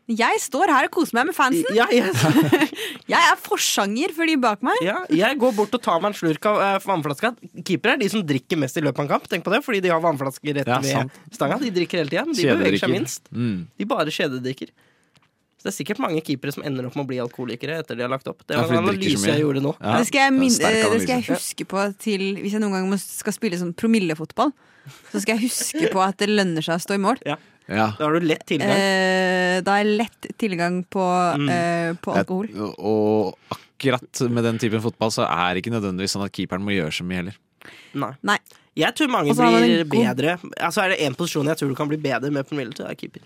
[0.06, 1.66] Jeg står her og koser meg med fansen.
[1.74, 2.12] Ja, jeg,
[3.14, 4.78] Jeg er forsanger for de bak meg.
[4.86, 7.32] ja, jeg går bort og tar meg en slurk av eh, vannflaska.
[7.66, 9.26] Keepere er de som drikker mest i løpet av en kamp.
[9.32, 11.58] Tenk på det, Fordi de har vannflasker rett Ja, ved stanga.
[11.62, 13.32] De drikker hele tida, men de beveger seg minst.
[13.34, 13.64] Mm.
[13.82, 14.70] De bare kjededrikker.
[15.58, 18.06] Så det er sikkert mange keepere som ender opp med å bli alkoholikere etter de
[18.06, 18.46] har lagt opp.
[18.46, 19.74] Det Ja, var en analyse jeg gjorde nå.
[19.82, 23.02] Ja, det, skal jeg min, det skal jeg huske på til Hvis jeg noen gang
[23.02, 24.54] skal spille sånn promillefotball,
[25.10, 27.24] så skal jeg huske på at det lønner seg å stå i mål.
[27.26, 27.40] Ja.
[27.66, 28.70] Da har du lett tilgang.
[28.78, 29.15] Eh,
[29.62, 31.06] da er lett tilgang på,
[31.38, 31.50] Mm.
[31.50, 32.48] eh, på alkohol.
[32.80, 36.72] Og akkurat med den typen fotball så er det ikke nødvendigvis sånn at keeperen må
[36.76, 37.36] gjøre så mye heller.
[37.94, 38.14] Nei.
[38.24, 38.38] Nei.
[38.76, 40.40] Jeg tror mange blir god- bedre.
[40.60, 42.96] Altså Er det én posisjon jeg tror du kan bli bedre med promille til, er
[42.96, 43.22] keeper.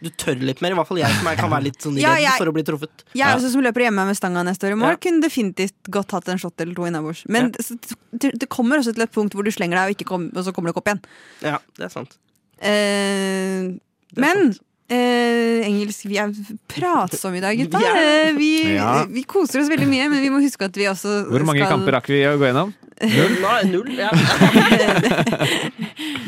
[0.00, 0.70] Du tør litt mer.
[0.70, 2.52] I hvert fall jeg som jeg kan være litt sånn Ja, redd jeg- for å
[2.54, 3.02] bli truffet.
[3.14, 3.34] Jeg Ja.
[3.36, 4.96] også som løper hjemme med stanga neste år i mål, Ja.
[4.96, 7.24] kunne definitivt godt hatt en shot eller to innabords.
[7.28, 10.30] Men det, det kommer også til et punkt hvor du slenger deg, og, ikke kom,
[10.34, 11.02] og så kommer du ikke opp igjen.
[11.42, 12.16] Ja, det er sant.
[12.60, 13.78] Eh,
[14.14, 14.60] Det er men sant.
[14.90, 16.32] Eh, engelsk Vi er
[16.68, 17.78] pratsomme i dag, gutta.
[17.78, 19.04] Vi Eh, Vi, Ja.
[19.08, 21.72] vi koser oss veldig mye, men vi må huske at vi også Hvor mange skal
[21.76, 22.74] kamper rakk vi å gå gjennom?
[23.02, 23.90] Nei, null.
[23.94, 24.10] Ja.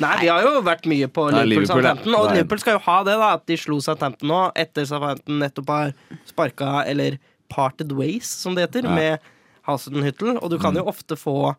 [0.01, 1.83] Nei, vi har jo vært mye på Nei, Liverpool Liverpool.
[1.83, 2.35] Southampton, og Nei.
[2.39, 3.29] Liverpool skal jo ha det, da.
[3.37, 5.89] At de slo Southampton nå, etter Southampton nettopp har
[6.31, 7.11] sparka, eller
[7.51, 8.95] parted ways, som det heter, Ja.
[8.95, 9.19] med
[9.67, 10.37] Hasenhyttel.
[10.41, 11.55] Og du kan jo ofte få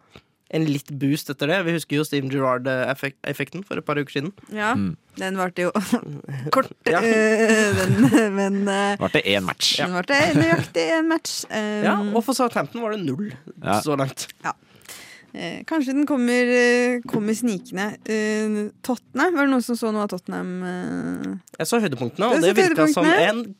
[0.53, 1.57] en litt boost etter det.
[1.65, 4.31] Vi husker jo Steven Gerrard-effekten for et par uker siden.
[4.51, 4.97] Ja, Mm.
[5.17, 5.71] den varte jo
[6.55, 6.99] kort, Ja.
[8.35, 9.77] men, men Varte Var det én match?
[9.79, 11.37] den varte nøyaktig en match.
[11.49, 13.31] Um, Ja, og for Southampton var det null
[13.63, 13.79] Ja.
[13.81, 14.27] så langt.
[15.33, 17.93] eh, kanskje den kommer, eh, kommer snikende.
[18.05, 20.51] Eh, Tottenham, var det noen som så noe av Tottenham?
[20.63, 21.37] eh?
[21.59, 23.55] Jeg så høydepunktene, og det så virka som en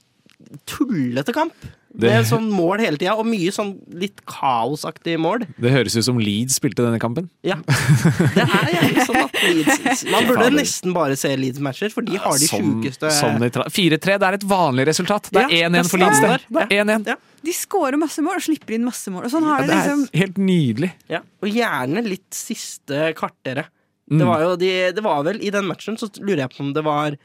[0.68, 1.54] tullete kamp.
[1.94, 5.44] Det- er sånn mål hele tida, og mye sånn litt kaosaktig mål.
[5.60, 7.30] Det høres ut som Leeds spilte denne kampen.
[7.44, 7.58] Ja.
[7.66, 12.38] Det er gjerne sånn at Leeds Man burde nesten bare se Leeds-matcher, for de har
[12.40, 15.28] de Sånn- sjukeste sånn nøytral- 4-3, det er et vanlig resultat.
[15.32, 16.22] Det er Ja, 1-1 for er Leeds.
[16.22, 16.40] Det.
[16.48, 17.08] Det er 1-1.
[17.12, 17.16] Ja.
[17.44, 19.26] De scorer masse mål og slipper inn masse mål.
[19.26, 20.92] Og sånn har Ja, det det er liksom helt nydelig.
[21.10, 21.20] Ja.
[21.44, 23.66] Og gjerne litt siste kvarteret.
[24.12, 24.20] Mm.
[24.20, 26.74] Det var jo de, det var vel I den matchen så lurer jeg på om
[26.74, 27.16] det var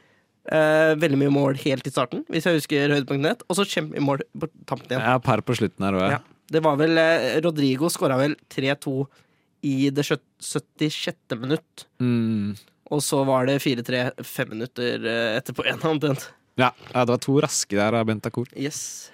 [0.53, 4.05] eh, veldig mye mål helt i starten, hvis jeg husker høydepunktene rett, og så kjempemye
[4.07, 5.03] mål på tampen igjen.
[5.03, 6.23] Ja, par på slutten her òg, Ja.
[6.47, 9.01] Det var vel eh, Rodrigo skåra vel 3-2
[9.67, 11.35] i det 76.
[11.35, 11.83] minutt.
[11.99, 12.55] Mm.
[12.87, 16.29] Og så var det 4-3 fem minutter eh, etterpå igjen, omtrent.
[16.57, 18.47] Ja, ja, det var to raske der av Bentancur.
[18.55, 19.11] Yes.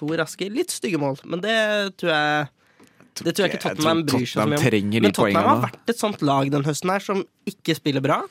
[0.00, 1.58] To raske, litt stygge mål, men det
[2.00, 2.48] tror jeg
[3.20, 4.88] Det tror jeg ikke Tottenham bryr seg så mye om.
[5.04, 8.24] Men Tottenham har vært et sånt lag den høsten her som ikke spiller bra,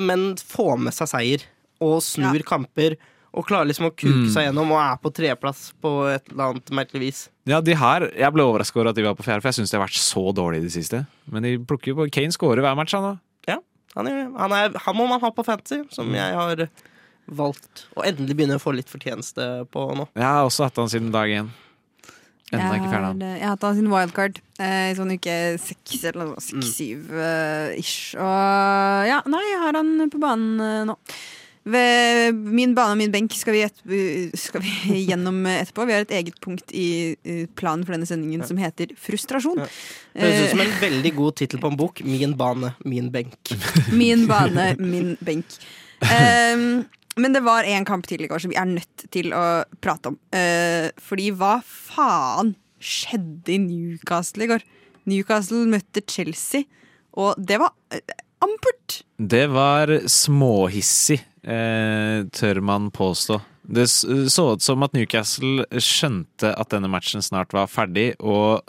[0.00, 1.42] men får med seg seier
[1.80, 2.42] og snur Ja.
[2.56, 2.96] kamper.
[3.34, 4.30] Og klarer liksom å kuke Mm.
[4.32, 7.28] seg gjennom og er på tredjeplass på et eller annet merkelig vis.
[7.46, 9.70] Ja, de her, Jeg ble overrasket over at de var på fjerde, for jeg syns
[9.70, 11.06] de har vært så dårlige i det siste.
[11.30, 13.18] Men de plukker jo på Kane skårer hver match, han da.
[13.96, 15.92] Han, er, han, er, han må man ha på fantasy, Mm.
[15.92, 16.68] som jeg har
[17.30, 17.86] valgt.
[17.96, 20.06] å endelig begynne å få litt fortjeneste på nå.
[20.14, 21.48] Jeg har også hatt han siden dag én.
[21.48, 21.48] Ennå ikke ferdig.
[21.48, 22.37] han.
[22.50, 22.76] Jeg har-
[23.20, 26.36] Jeg har hatt han sin wildcard eh, i sånn uke seks eller noe.
[26.38, 26.62] Mm.
[26.62, 28.14] Seks-syv eh, ish.
[28.16, 30.96] Og ja, nei, jeg har han på banen uh, nå.
[31.68, 33.82] Ved min bane og min benk skal vi, et,
[34.40, 35.84] skal vi gjennom etterpå.
[35.84, 39.60] Vi har et eget punkt i eh, planen for denne sendingen som heter Frustrasjon.
[39.60, 39.68] Ja.
[40.16, 42.00] Høres ut Eh, som en veldig god tittel på en bok.
[42.08, 43.52] Min bane, min benk.
[43.92, 45.58] Min bane, min benk.
[46.14, 46.86] Ehm,
[47.20, 49.44] men det var en kamp til i går som vi er nødt til å
[49.82, 50.18] prate om.
[50.34, 54.64] Uh, fordi hva faen skjedde i Newcastle i går?
[55.08, 56.68] Newcastle møtte Chelsea,
[57.18, 59.02] og det var uh, ampert!
[59.18, 63.40] Det var småhissig, uh, tør man påstå.
[63.68, 68.64] Det så ut som at Newcastle skjønte at denne matchen snart var ferdig, og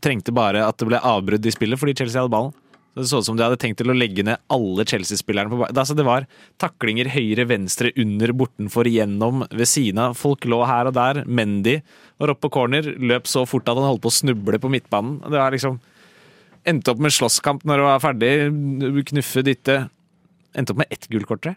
[0.00, 2.54] trengte bare at det ble avbrudd i spillet fordi Chelsea hadde ballen.
[2.98, 5.68] Det så ut som de hadde tenkt til å legge ned alle Chelsea-spillerne.
[5.70, 6.26] Altså, det var
[6.60, 10.16] taklinger høyre, venstre, under, bortenfor, igjennom, ved siden av.
[10.18, 11.22] Folk lå her og der.
[11.26, 11.78] Mendy
[12.18, 15.20] var oppe på corner, løp så fort at han holdt på å snuble på midtbanen.
[15.26, 15.80] Det var liksom
[16.68, 18.30] Endte opp med slåsskamp når det var ferdig.
[19.08, 19.76] Knuffe, dytte.
[20.58, 21.56] Endte opp med ett gullkort, tror.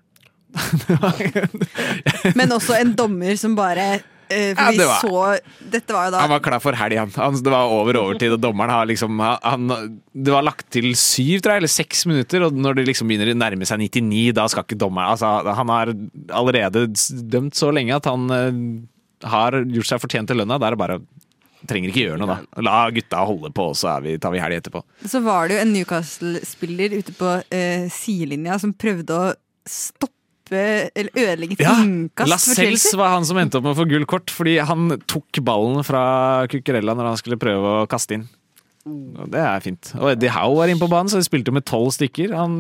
[2.40, 3.98] Men også en dommer som bare
[4.32, 6.98] For Ja, vi det var- så Dette var jo da Han var klar for helg,
[6.98, 7.12] han.
[7.15, 7.34] han.
[7.44, 9.67] Det var over overtid, og dommeren har liksom han,
[10.15, 13.34] Det var lagt til syv, tror jeg, eller seks minutter, og når det liksom begynner
[13.34, 15.94] å nærme seg 99, da skal ikke dommeren Altså, han har
[16.41, 16.88] allerede
[17.30, 20.58] dømt så lenge at han eh, har gjort seg fortjent til lønna.
[20.60, 21.02] Da er det bare
[21.70, 22.62] Trenger ikke gjøre noe, da.
[22.65, 24.82] La gutta holde på, så vi, tar vi helg etterpå.
[25.06, 29.28] Så var det jo en Newcastle-spiller ute på eh, sidelinja som prøvde å
[29.70, 30.10] stoppe
[30.58, 34.06] eller ødelegge et Ja, innkast Lascelles var han som endte opp med å få gull
[34.10, 36.04] kort, fordi han tok ballen fra
[36.52, 38.28] Cucurella når han skulle prøve å kaste inn.
[38.82, 39.92] Og det er fint.
[40.00, 42.32] Og Eddie Howe var inne på banen, så de spilte med tolv stykker.
[42.34, 42.56] Han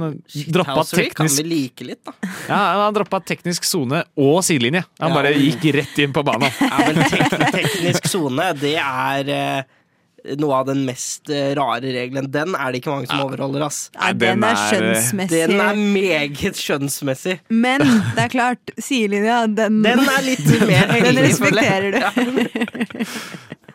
[0.53, 1.15] droppa teknisk...
[1.17, 2.13] kan vi like litt, da.
[2.51, 4.83] ja, han droppa teknisk sone og sidelinje.
[5.01, 5.15] Han Ja.
[5.17, 6.51] bare gikk rett inn på banen.
[6.61, 9.63] Ja, men tek teknisk sone, det er eh,
[10.37, 12.27] noe av den mest eh, rare regelen.
[12.31, 13.79] Den er det ikke mange som overholder, ass.
[13.95, 15.39] Ja, Nei, den den er er- skjønnsmessig.
[15.47, 17.37] Den er meget skjønnsmessig.
[17.49, 22.01] Men det er klart, sidelinja, den, Den er litt mer den respekterer du.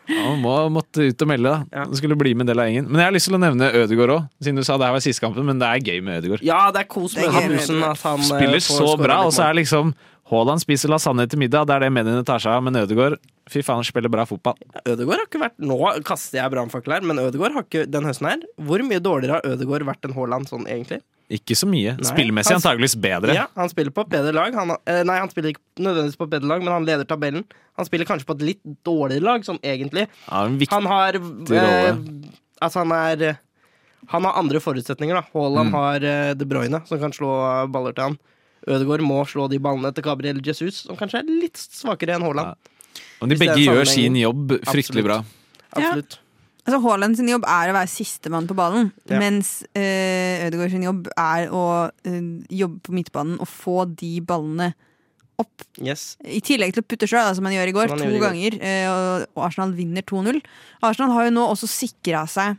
[0.07, 1.81] Han må, måtte ut og melde, da.
[1.81, 1.85] Ja.
[1.99, 2.85] Skulle bli med en del av gjengen.
[2.87, 5.03] Men jeg har lyst til å nevne Ødegaard òg, siden du sa det her var
[5.03, 5.43] siste kampen.
[5.49, 6.45] Men det er gøy med Ødegaard.
[6.47, 9.17] Ja, det er kos Det er med bussen at han eh, Spiller får så bra,
[9.27, 9.91] og så er liksom
[10.29, 12.63] Haaland spiser lasagne til middag, det er det mediene tar seg av.
[12.65, 13.17] Men Ødegaard,
[13.49, 14.57] fy faen, spiller bra fotball.
[14.85, 18.27] Ødegaard har ikke vært Nå kaster jeg brannfakkel her, men Ødegaard har ikke den høsten
[18.27, 18.41] her.
[18.59, 20.99] Hvor mye dårligere har Ødegaard vært enn Haaland sånn egentlig?
[21.31, 21.93] Ikke så mye.
[21.99, 22.07] Nei.
[22.07, 23.33] Spillemessig Han- antageligvis bedre.
[23.35, 24.53] Ja, Han spiller på et bedre lag.
[24.55, 27.43] Han, eh, nei, han spiller ikke nødvendigvis på et bedre lag, men han leder tabellen.
[27.75, 30.07] Han spiller kanskje på et litt dårligere lag, sånn egentlig.
[30.31, 31.95] Ja, Han har eh.
[32.61, 33.39] Altså, han er
[34.09, 35.23] Han har andre forutsetninger, da.
[35.33, 35.73] Haaland Mm.
[35.73, 38.17] har eh, De Bruyne, som kan slå baller til han.
[38.67, 42.55] Ødegaard må slå de ballene til Gabriel Jesus, som kanskje er litt svakere enn Haaland.
[43.21, 45.21] Og de begge gjør sin jobb fryktelig bra.
[45.71, 46.19] Absolutt.
[46.67, 49.21] Altså Haaland sin jobb er å være sistemann på ballen, Ja.
[49.21, 51.63] mens uh, Ødegaard sin jobb er å
[52.03, 52.19] eh,
[52.59, 54.73] jobbe på midtbanen og få de ballene
[55.39, 55.63] opp.
[55.79, 56.17] Yes.
[56.25, 58.57] I tillegg til å putte sjøl, som han gjør i går, to gjør ganger.
[58.89, 60.41] og, og Arsenal vinner 2-0.
[60.81, 62.57] Arsenal har jo nå også sikra seg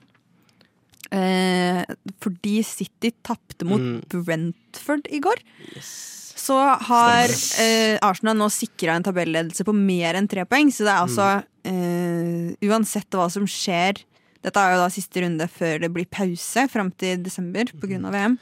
[1.14, 1.82] eh,
[2.22, 4.24] fordi City tapte mot Mm.
[4.24, 5.40] Brentford i går.
[5.76, 6.34] yes.
[6.38, 6.54] Så
[6.88, 7.28] har
[7.60, 10.70] eh, Arsenal nå sikra en tabelledelse på mer enn tre poeng.
[10.72, 11.26] Så det er altså
[11.66, 14.04] eh, Uansett hva som skjer
[14.40, 17.98] Dette er jo da siste runde før det blir pause fram til desember pga.
[18.14, 18.36] VM.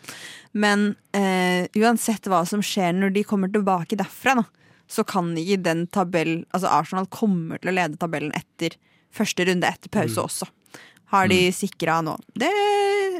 [0.52, 4.44] Men eh, uansett hva som skjer når de kommer tilbake derfra, da,
[4.86, 8.76] så kan ikke den tabell Altså Arsenal kommer til å lede tabellen etter
[9.10, 10.50] første runde etter pause også.
[11.12, 12.16] Har de sikra nå.
[12.34, 12.50] Det,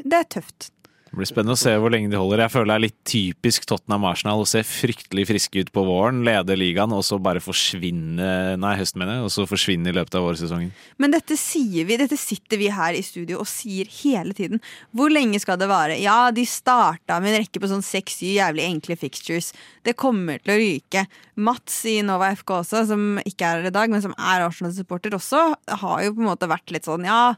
[0.03, 0.71] det er tøft.
[1.07, 2.41] Det blir spennende å se hvor lenge de holder.
[2.43, 6.19] Jeg føler det er litt typisk Tottenham Arsenal å se fryktelig friske ut på våren,
[6.27, 8.27] lede ligaen, og så bare forsvinne
[8.59, 9.23] Nei, høsten, mener jeg.
[9.25, 10.73] Og så forsvinne i løpet av vårsesongen.
[10.99, 14.61] Men dette sier vi, dette sitter vi her i studio og sier hele tiden.
[14.91, 15.95] Hvor lenge skal det vare?
[16.03, 19.53] Ja, de starta med en rekke på sånn seks-syv jævlig enkle fixtures.
[19.87, 21.05] Det kommer til å ryke.
[21.39, 25.15] Mats i Nova FK også, som ikke er her i dag, men som er Arsenal-supporter
[25.15, 25.47] også,
[25.85, 27.31] har jo på en måte vært litt sånn ja,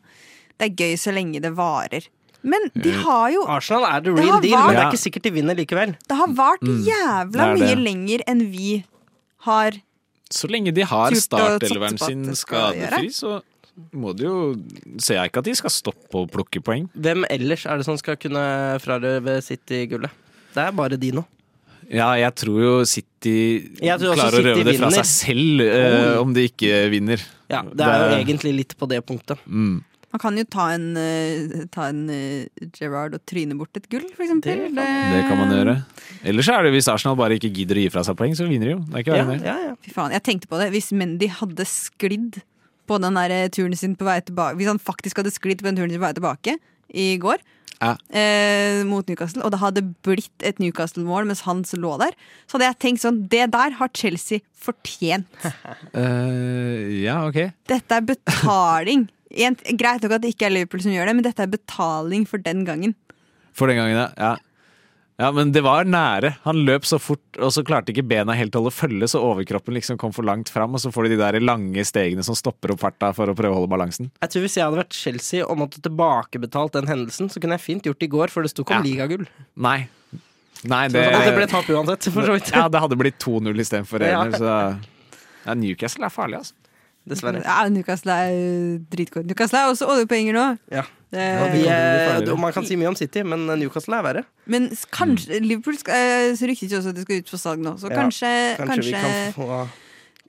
[0.60, 2.08] det er gøy så lenge det varer.
[2.42, 5.32] Men de har jo Arsenal er the real deal, men det er ikke sikkert de
[5.36, 5.96] vinner likevel.
[6.08, 8.84] Det har vart Mm, jævla det mye lenger enn vi
[9.48, 9.80] har
[10.32, 13.42] Så lenge de har startelveren sin skadefri, så
[13.96, 14.56] må det jo
[15.00, 16.88] Ser jeg ikke at de skal stoppe å plukke poeng.
[16.96, 18.44] Hvem ellers er det som skal kunne
[18.84, 20.12] frarøve City-gullet?
[20.54, 21.26] Det er bare de nå.
[21.90, 23.36] Ja, jeg tror jo City
[23.82, 25.04] tror klarer klarer å røve det fra vinner.
[25.04, 27.24] seg selv eh, om de ikke vinner.
[27.50, 29.42] Ja, det er jo egentlig litt på det punktet.
[29.48, 29.80] Mm.
[30.12, 34.08] Man kan jo ta en, eh, ta en eh, Gerrard og tryne bort et gull,
[34.16, 34.64] for eksempel.
[34.70, 35.76] Det kan- Det kan man gjøre.
[36.26, 38.66] Ellers er det hvis Arsenal bare ikke gidder å gi fra seg poeng, så vinner
[38.66, 38.80] de jo.
[38.80, 39.42] Det er ikke Ja, det.
[39.46, 39.76] ja, ja.
[39.86, 40.72] Fy faen, jeg tenkte på det.
[40.74, 42.42] Hvis Mendy hadde sklidd
[42.88, 45.70] på den der eh, turen sin på vei tilbake Hvis han faktisk hadde sklidd på
[45.70, 46.58] den turen sin på vei tilbake
[46.92, 47.38] i går
[47.80, 47.96] Ja.
[48.12, 52.12] eh, mot Newcastle, og det hadde blitt et Newcastle-mål mens han lå der,
[52.48, 55.28] så hadde jeg tenkt sånn Det der har Chelsea fortjent.
[55.96, 57.54] uh, ja, ok.
[57.70, 59.08] Dette er betaling.
[59.38, 62.26] En, greit nok at det ikke er Liverpool som gjør det, men dette er betaling
[62.30, 62.96] for den gangen.
[63.54, 64.08] For den gangen, ja.
[64.18, 64.38] ja.
[65.20, 66.30] Ja, men det var nære.
[66.46, 69.76] Han løp så fort, og så klarte ikke bena helt å holde følge, så overkroppen
[69.76, 72.72] liksom kom for langt fram, og så får du de der lange stegene som stopper
[72.72, 74.08] opp farta for å prøve å holde balansen.
[74.24, 77.66] Jeg tror Hvis jeg hadde vært Chelsea og måtte tilbakebetalt den hendelsen, så kunne jeg
[77.66, 78.88] fint gjort det i går, for det sto ikke om Ja.
[78.88, 79.28] ligagull.
[79.60, 79.90] Nei.
[80.64, 82.54] Nei, Det, det, det ble tap uansett, for så vidt.
[82.56, 84.24] Ja, det hadde blitt 2-0 istedenfor Ja.
[84.24, 84.56] 1-0, så
[85.46, 86.56] ja, Newcastle er farlig, altså.
[87.10, 87.42] Dessverre.
[87.44, 89.26] Ja, Newcastle er dritgodt.
[89.30, 90.46] Newcastle er også oljepenger nå.
[90.72, 90.84] Ja.
[91.10, 91.24] Det,
[91.66, 94.24] ja, de, og man kan si mye om City, men Newcastle er verre.
[94.46, 97.42] men kanskje, kanskje Liverpool skal, eh, så ryktes jo også at det skal ut for
[97.42, 99.68] salg nå, så Ja, kanskje, Kanskje, vi kan få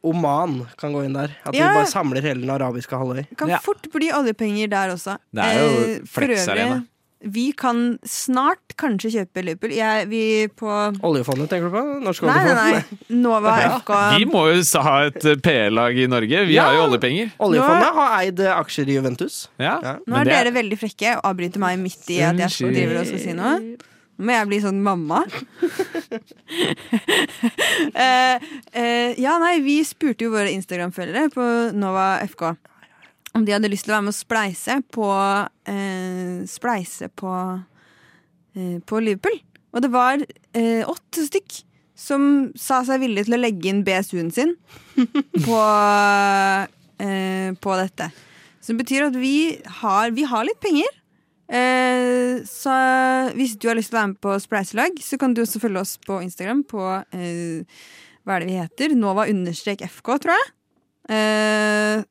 [0.02, 1.34] Oman kan gå inn der.
[1.44, 1.68] At Ja.
[1.68, 3.26] vi bare samler hele den arabiske halvøy.
[3.36, 3.58] kan Ja.
[3.58, 5.18] fort bli oljepenger der også.
[5.34, 6.86] Det er jo Eh, øvrig,
[7.20, 9.74] Vi kan snart kanskje kjøpe Liverpool.
[9.76, 10.70] Jeg, vi på
[11.04, 11.82] Oljefondet, tenker du på?
[12.00, 13.02] Norsk Nei, nei, oljefond?
[13.10, 13.18] nei.
[13.20, 13.92] Nova FK.
[14.16, 16.46] Vi må jo ha et eh, PL-lag i Norge.
[16.48, 16.64] Vi Ja.
[16.70, 17.34] har jo oljepenger.
[17.44, 19.42] Oljefondet har eid eh, aksjer i Juventus.
[19.60, 19.76] Ja.
[19.84, 19.94] Ja.
[20.00, 22.72] Nå men er det dere veldig frekke og avbryter meg midt i at jeg skal
[22.72, 23.54] drive driver og skal si noe.
[24.20, 25.20] Nå må jeg bli sånn mamma.
[27.96, 28.36] uh,
[28.80, 32.50] uh, ja, nei, vi spurte jo våre Instagram-følgere på Nova FK
[33.34, 35.08] om de hadde lyst til å være med og spleise på
[35.70, 37.32] eh, Spleise på
[38.56, 39.38] eh, På Liverpool.
[39.70, 41.60] Og det var eh, åtte stykk
[42.00, 42.22] som
[42.58, 44.54] sa seg villige til å legge inn BSU-en sin
[45.46, 45.58] på,
[47.04, 48.08] eh, på dette.
[48.64, 50.96] Som betyr at vi har, vi har litt penger.
[51.50, 52.74] Eh, så
[53.36, 55.82] hvis du har lyst til å være med på spleiselag, så kan du også følge
[55.82, 57.82] oss på Instagram på eh,
[58.24, 58.96] Hva er det vi heter?
[58.98, 60.50] Nova-FK, tror jeg.
[61.10, 62.04] Eh,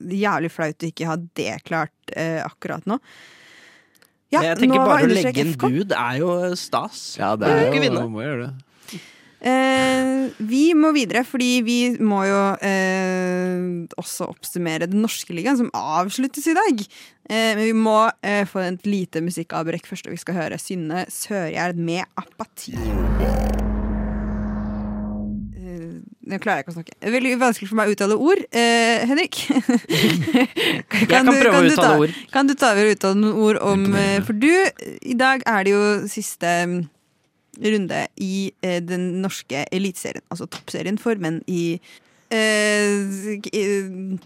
[0.00, 2.98] jævlig flaut å ikke ha det klart eh, akkurat nå.
[4.32, 7.00] Ja, jeg tenker bare å legge en bud er jo stas.
[7.20, 8.72] Ja, det er jo man Må gjøre det.
[9.42, 13.58] Eh, vi må videre, fordi vi må jo eh,
[13.98, 16.84] også oppsummere den norske ligaen, som avsluttes i dag.
[17.26, 21.04] Eh, men vi må eh, få et lite musikkavbrekk først, og vi skal høre Synne
[21.10, 22.78] Sørgjerd med apati.
[26.32, 26.94] Nå klarer jeg ikke å snakke.
[27.12, 28.40] Veldig vanskelig for meg å uttale ord.
[28.56, 29.36] Eh, Henrik?
[29.52, 32.14] Jeg kan du- prøve å uttale ta- ord.
[32.32, 34.48] Kan du ta over og uttale noen ord om eh, For du,
[35.12, 36.78] i dag er det jo siste mm,
[37.68, 38.32] runde i
[38.64, 40.24] eh, den norske eliteserien.
[40.32, 41.76] Altså toppserien for menn i
[42.32, 42.96] eh,
[43.52, 44.16] i-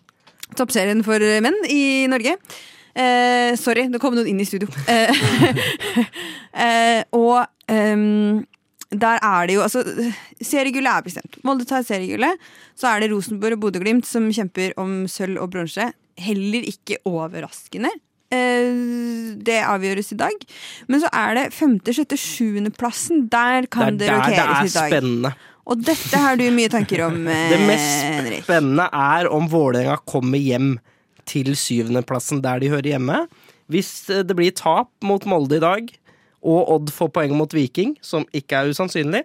[0.56, 2.36] Toppserien for menn i Norge.
[2.96, 4.70] Eh, sorry, det kom noen inn i studio.
[4.88, 5.10] Eh,
[7.18, 8.46] og ehm,
[9.02, 9.82] der er det jo altså
[10.42, 11.38] Seriegullet er bestemt.
[11.46, 12.38] Molde tar seriegullet.
[12.78, 15.90] Så er det Rosenborg og Bodø-Glimt som kjemper om sølv og bronse.
[16.20, 17.90] Heller ikke overraskende.
[18.34, 20.46] Eh, det avgjøres i dag.
[20.90, 23.26] Men så er det femte, sjette, sjuendeplassen.
[23.32, 24.90] Der Det kan er det det er rokeres i dag.
[24.90, 25.34] spennende.
[25.66, 27.50] Og dette har du mye tanker om, Henrik.
[27.56, 28.44] Det mest Henrik.
[28.46, 30.76] spennende er om Vålerenga kommer hjem
[31.26, 33.24] til syvendeplassen der de hører hjemme.
[33.72, 35.88] Hvis eh, det blir tap mot Molde i dag,
[36.46, 39.24] og Odd får poeng mot Viking, som ikke er usannsynlig,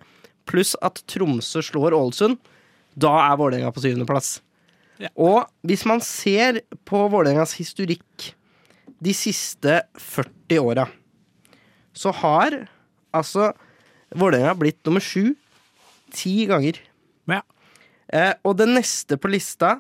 [0.50, 2.40] pluss at Tromsø slår Ålesund,
[2.98, 4.40] da er Vålerenga på syvendeplass.
[5.18, 8.32] Og hvis man ser på Vålerengas historikk
[9.02, 10.86] de siste 40 åra,
[11.94, 12.58] så har
[13.16, 13.52] altså
[14.12, 15.34] Vålerenga blitt nummer sju
[16.14, 16.78] ti ganger.
[17.32, 17.42] Ja.
[18.12, 19.78] Eh, og det neste på lista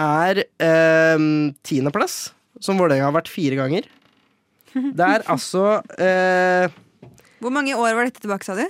[0.00, 1.26] er eh,
[1.66, 2.30] tiendeplass,
[2.60, 3.88] som Vålerenga har vært fire ganger.
[4.74, 5.62] Det er altså
[5.98, 6.68] eh,
[7.42, 8.64] Hvor mange år var dette tilbake, sa du?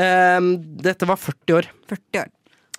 [0.00, 0.48] eh,
[0.86, 1.68] Dette var 40 år.
[1.90, 2.30] 40 år.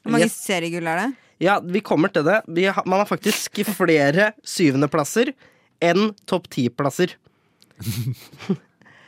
[0.03, 0.37] Hvor mange Yes.
[0.47, 1.07] seriegull er det?
[1.43, 2.39] Ja, vi kommer til det.
[2.49, 5.33] Vi har, man har faktisk flere syvendeplasser
[5.85, 7.13] enn topp ti-plasser.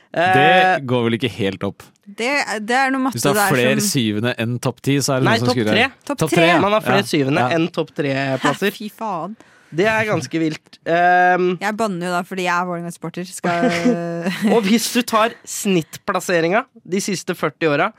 [0.10, 1.84] Eh, Det går vel ikke helt opp.
[2.10, 2.30] Det,
[2.66, 5.14] det er noe matte Hvis det er der flere som syvende enn topp ti, så
[5.14, 5.76] er det Nei, noen som topp skurrer.
[5.76, 5.84] tre.
[6.10, 6.48] Topp Topp tre.
[6.64, 7.10] Man har flere Ja.
[7.12, 7.50] syvende Ja.
[7.54, 8.72] enn topp tre-plasser.
[8.74, 9.36] Fy faen.
[9.70, 10.80] Det er ganske vilt.
[10.90, 13.22] Um, Jeg banner jo da fordi jeg er Vålerenga-supporter.
[13.30, 13.70] Skal
[14.56, 17.92] og hvis du tar snittplasseringa de siste 40 åra,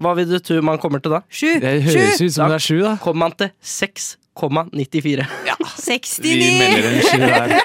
[0.00, 1.20] hva vil du tro man kommer til da?
[1.28, 1.60] Sju!
[1.60, 2.24] Det høres Sju!
[2.24, 2.96] ut som det er sju, da.
[3.02, 5.20] Kommer man til 6,94.
[5.50, 5.56] Ja.
[5.60, 6.24] 69!
[6.24, 7.52] Vi melder en sju der.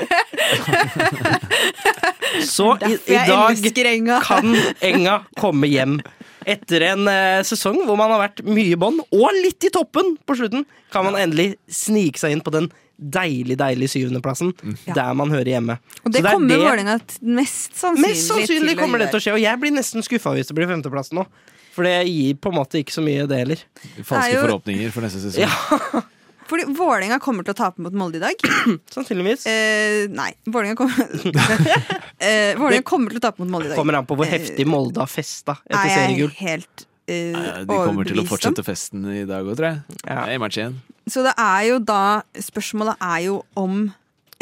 [2.48, 4.20] Så i, i dag Enga.
[4.28, 6.00] kan Enga komme hjem.
[6.48, 10.08] Etter en eh, sesong hvor man har vært mye i bånn, og litt i toppen
[10.28, 14.76] på slutten, kan man endelig snike seg inn på den deilig, deilig syvendeplassen, Mm.
[14.96, 15.78] der man hører hjemme.
[16.04, 19.10] Og det Så det er kommer det- Vålerenga mest sannsynlig, Mest sannsynlig til kommer det
[19.12, 21.26] til å skje, og jeg blir nesten skuffa hvis det blir femteplass nå.
[21.74, 23.58] For det gir på en måte ikke så mye, det heller.
[24.02, 25.46] Falske er jo- forhåpninger for neste sesong.
[25.46, 26.02] Ja.
[26.48, 28.34] Fordi Vålerenga kommer til å tape mot Molde i dag.
[28.96, 29.46] Sannsynligvis.
[29.46, 30.96] Eh, nei, Vålerenga kommer
[32.20, 33.78] eh, Vålerenga kommer til å tape mot Molde i dag.
[33.78, 36.32] Kommer an på hvor heftig Molde har festa etter er seriegull.
[36.40, 40.00] helt eh, Nei, De kommer til å fortsette festen i dag òg, tror jeg.
[40.08, 40.24] Ja.
[40.34, 40.80] I match igjen.
[41.08, 43.78] Så det er jo da Spørsmålet er jo om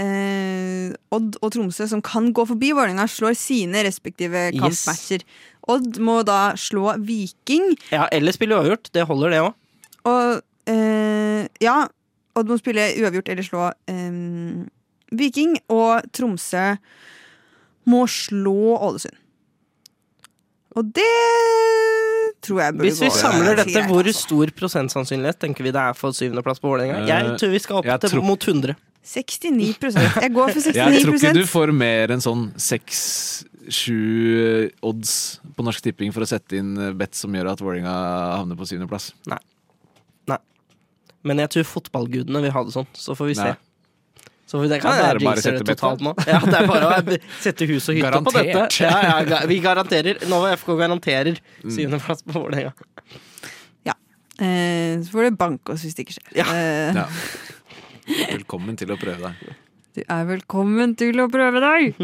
[0.01, 4.85] eh, Odd og Tromsø, som kan gå forbi Vålerenga, slår sine respektive Yes.
[5.67, 8.91] Odd må da slå Viking, Ja, eller spille uavgjort.
[8.93, 9.53] Det holder, det òg.
[10.05, 11.87] og eh, Ja,
[12.35, 14.65] Odd må spille uavgjort eller slå eh,
[15.15, 16.75] Viking, og Tromsø
[17.85, 19.15] må slå Ålesund.
[20.75, 21.05] Og det
[22.45, 24.21] tror jeg burde Hvis vi gå samler dette, hvor altså.
[24.27, 26.97] stor prosentsannsynlighet tenker vi det er for syvendeplass på Vålerenga?
[27.01, 28.75] Eh, Jeg tror vi skal opp til tror- mot 100.
[29.05, 33.99] 69% Jeg går for 69% Jeg tror ikke du får mer enn sånn seks-sju
[34.81, 37.93] odds på Norsk Tipping for å sette inn bet som gjør at Vålerenga
[38.37, 39.13] havner på syvendeplass.
[41.25, 43.47] Men jeg tror fotballgudene vil ha det sånn, så får vi se.
[43.49, 43.55] Nei.
[44.55, 44.81] Så det.
[44.81, 46.15] Kan Ja, være det er bare å sette nå.
[46.27, 48.67] Ja, det er bare å sette hus og hytte på dette.
[48.83, 50.23] Ja, ja, vi garanterer.
[50.31, 51.71] Nova FK garanterer Mm.
[51.75, 52.73] syvendeplass på Vålerenga.
[54.35, 56.31] Eh, så får du banke oss hvis det ikke skjer.
[56.41, 56.47] Ja.
[56.51, 57.05] Eh, Ja.
[58.35, 59.55] Velkommen til å prøve deg.
[59.95, 61.95] Du er velkommen til å prøve deg!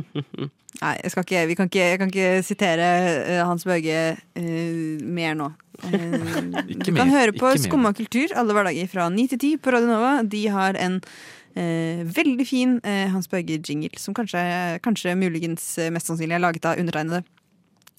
[0.81, 2.85] Nei, jeg, skal ikke, vi kan ikke, jeg kan ikke sitere
[3.27, 5.51] eh, Hans Børge uh, mer nå.
[5.81, 7.51] Uh, du kan mer, høre på.
[7.57, 10.11] Skumma kultur alle hverdager fra 9 til 10 på Radio Nova.
[10.29, 10.99] De har en
[11.55, 14.41] eh, veldig fin eh, Hans Børge-jingle som kanskje,
[14.85, 17.23] kanskje muligens eh, mest sannsynlig er laget av undertegnede.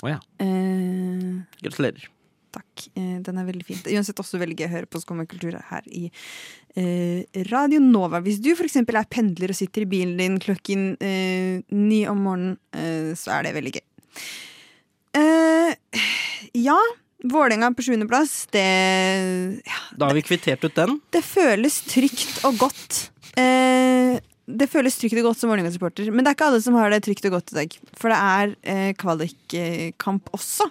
[0.03, 0.18] Oh, ja.
[0.42, 2.09] Eh, Gratulerer.
[2.53, 2.86] Takk.
[2.98, 3.78] Eh, Den er veldig fin.
[3.94, 6.09] Uansett også veldig gøy å høre på Skummakultur her i
[6.76, 8.20] eh, Radio Nova.
[8.24, 8.76] Hvis du f.eks.
[8.82, 13.72] er pendler og sitter i bilen din klokken ni om morgenen, så er det veldig
[13.78, 13.86] gøy.
[15.16, 16.03] Eh,
[16.61, 16.76] ja,
[17.22, 18.62] Vålerenga på sjuendeplass, det
[19.62, 20.96] ja, Da har vi kvittert ut den.
[21.14, 23.12] det føles trygt og godt.
[23.41, 24.18] Eh,
[24.53, 27.03] det føles trygt og godt som Vålerenga-supporter, men det er ikke alle som har det
[27.07, 27.76] trygt og godt i dag.
[27.97, 30.66] For det er eh, kvalikkamp også.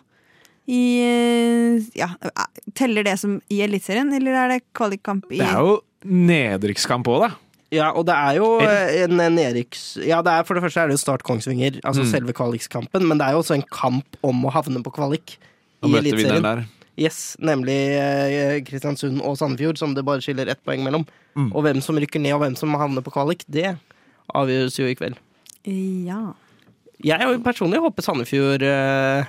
[0.71, 2.43] I eh, Ja, eh,
[2.77, 7.25] teller det som i Eliteserien, eller er det kvalikkamp i Det er jo nedrykkskamp òg,
[7.27, 7.31] da.
[7.71, 9.83] Ja, og det er jo eh, en nedrykks...
[10.03, 12.11] Ja, det er, for det første er det jo Start Kongsvinger, altså Mm.
[12.11, 15.37] selve kvalikskampen, men det er jo også en kamp om å havne på kvalik
[15.81, 16.43] Og i møte vinneren Eliteserien.
[16.43, 16.65] der.
[16.99, 21.05] Yes, nemlig eh, Kristiansund og Sandefjord, som det bare skiller ett poeng mellom.
[21.37, 21.51] Mm.
[21.55, 23.77] Og hvem som rykker ned, og hvem som havner på kvalik, det
[24.35, 25.15] avgjøres jo i kveld.
[25.65, 26.33] Ja.
[27.01, 29.25] Jeg har jo personlig håper Sandefjord eh,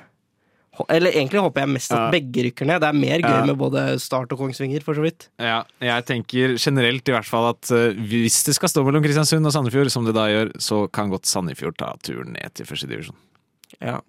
[0.93, 2.11] Eller egentlig håper jeg mest at Ja.
[2.13, 2.81] begge rykker ned.
[2.81, 3.45] Det er mer gøy Ja.
[3.47, 5.29] med både Start og Kongsvinger, for så vidt.
[5.39, 9.45] Ja, jeg tenker generelt i hvert fall at eh, hvis det skal stå mellom Kristiansund
[9.47, 12.89] og Sandefjord, som det da gjør, så kan godt Sandefjord ta turen ned til første
[12.89, 13.17] divisjon.
[13.81, 14.01] Ja.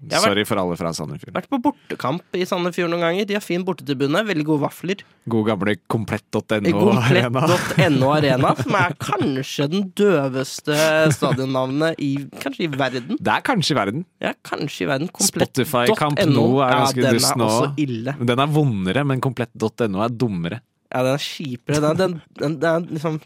[0.00, 1.34] Vært- Sorry for alle fra Sandefjord.
[1.34, 3.26] Vært på bortekamp i Sandefjord noen ganger.
[3.28, 5.02] De har fin bortetribune, veldig gode vafler.
[5.28, 7.42] God gamle komplett.no arena.
[7.44, 10.78] Komplett.no Arena, som er kanskje den døveste
[11.12, 13.18] stadionnavnet i Kanskje i verden.
[13.20, 14.06] Det er kanskje i verden.
[14.24, 15.12] Ja, kanskje i verden.
[15.20, 16.46] Spotify Camp .no.
[16.64, 18.16] Er ganske ja, dust Den nå.
[18.32, 20.62] Den er vondere, men komplett.no er dummere.
[20.90, 21.80] Ja, den er kjipere.
[21.84, 23.20] Den, den, den, den er liksom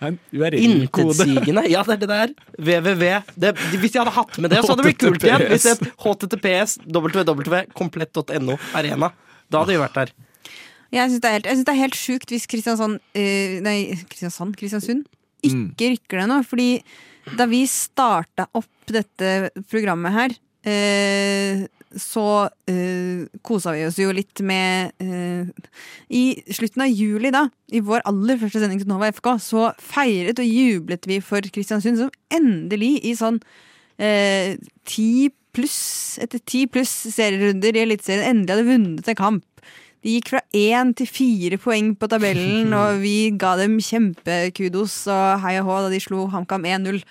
[0.00, 0.14] En
[0.56, 1.66] intetsigende.
[1.68, 2.32] Ja, det er det der.
[2.56, 3.04] www.
[3.36, 3.50] Det,
[3.82, 5.44] hvis jeg hadde hatt med det, så hadde det blitt kult igjen.
[5.50, 9.12] Hvis det https www komplett.no arena.
[9.50, 10.12] Da hadde vi vært der.
[10.90, 13.76] Jeg syns det, er helt- jeg synes det er helt sjukt hvis Kristiansand eh, Nei,
[14.10, 14.56] Kristiansand?
[14.58, 15.04] Kristiansund
[15.40, 15.70] Mm.
[15.72, 16.34] ikke rykker det nå.
[16.44, 16.82] Fordi
[17.38, 20.34] da vi starta opp dette programmet her,
[20.68, 21.62] eh,
[21.98, 25.48] så uh, kosa vi oss jo litt med uh,
[26.12, 26.22] I
[26.54, 30.46] slutten av juli, da, i vår aller første sending til Nova FK, så feiret og
[30.46, 33.40] jublet vi for Kristiansund, som endelig i sånn
[34.00, 34.56] eh,
[34.88, 39.46] ti pluss etter ti pluss serierunder i Eliteserien endelig hadde vunnet en kamp.
[40.00, 45.44] De gikk fra én til fire poeng på tabellen, og vi ga dem kjempekudos og
[45.44, 47.02] hei og hå da de slo HamKam 1-0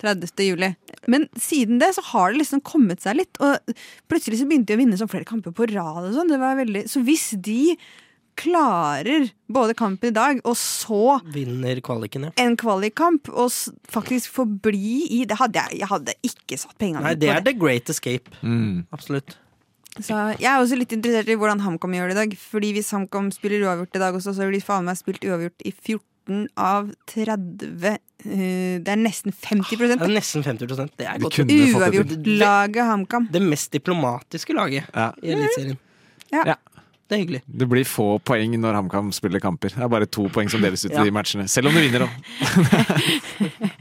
[0.00, 0.44] 30.
[0.46, 0.72] juli.
[1.10, 3.74] Men siden det så har det liksom kommet seg litt, og
[4.10, 6.06] plutselig så begynte de å vinne sånn flere kamper på rad.
[6.06, 6.30] og sånn.
[6.32, 6.86] Det var veldig...
[6.90, 7.76] Så hvis de
[8.40, 12.32] klarer både kampen i dag, og så Vinner kvaliken, ja.
[12.40, 13.52] en kvalikkamp, og
[13.90, 17.32] faktisk få bli i Det hadde jeg, jeg hadde ikke satt pengene Nei, mine det
[17.34, 18.32] er The Great Escape.
[18.40, 18.86] Mm.
[18.94, 19.36] Absolutt.
[19.98, 22.36] Så jeg er også litt interessert i hvordan HamKam gjør det i dag.
[22.52, 25.66] Fordi hvis HamKam spiller uavgjort i dag også, så vil de faen meg spilt uavgjort
[25.66, 30.66] i 14 av 30 eh, Det er nesten 50 Det er nesten 50
[30.98, 31.36] Det er godt.
[31.48, 31.58] det.
[31.74, 33.28] Uavgjort-laget HamKam.
[33.32, 35.10] Det mest diplomatiske laget Ja.
[35.22, 35.78] i Eliteserien.
[36.32, 36.42] Ja.
[36.52, 36.54] Ja.
[37.10, 37.40] Det er hyggelig.
[37.46, 39.72] Det blir få poeng når HamKam spiller kamper.
[39.74, 41.00] Det er bare to poeng som deles ut Ja.
[41.02, 41.48] i de matchene.
[41.50, 42.08] Selv om du vinner da.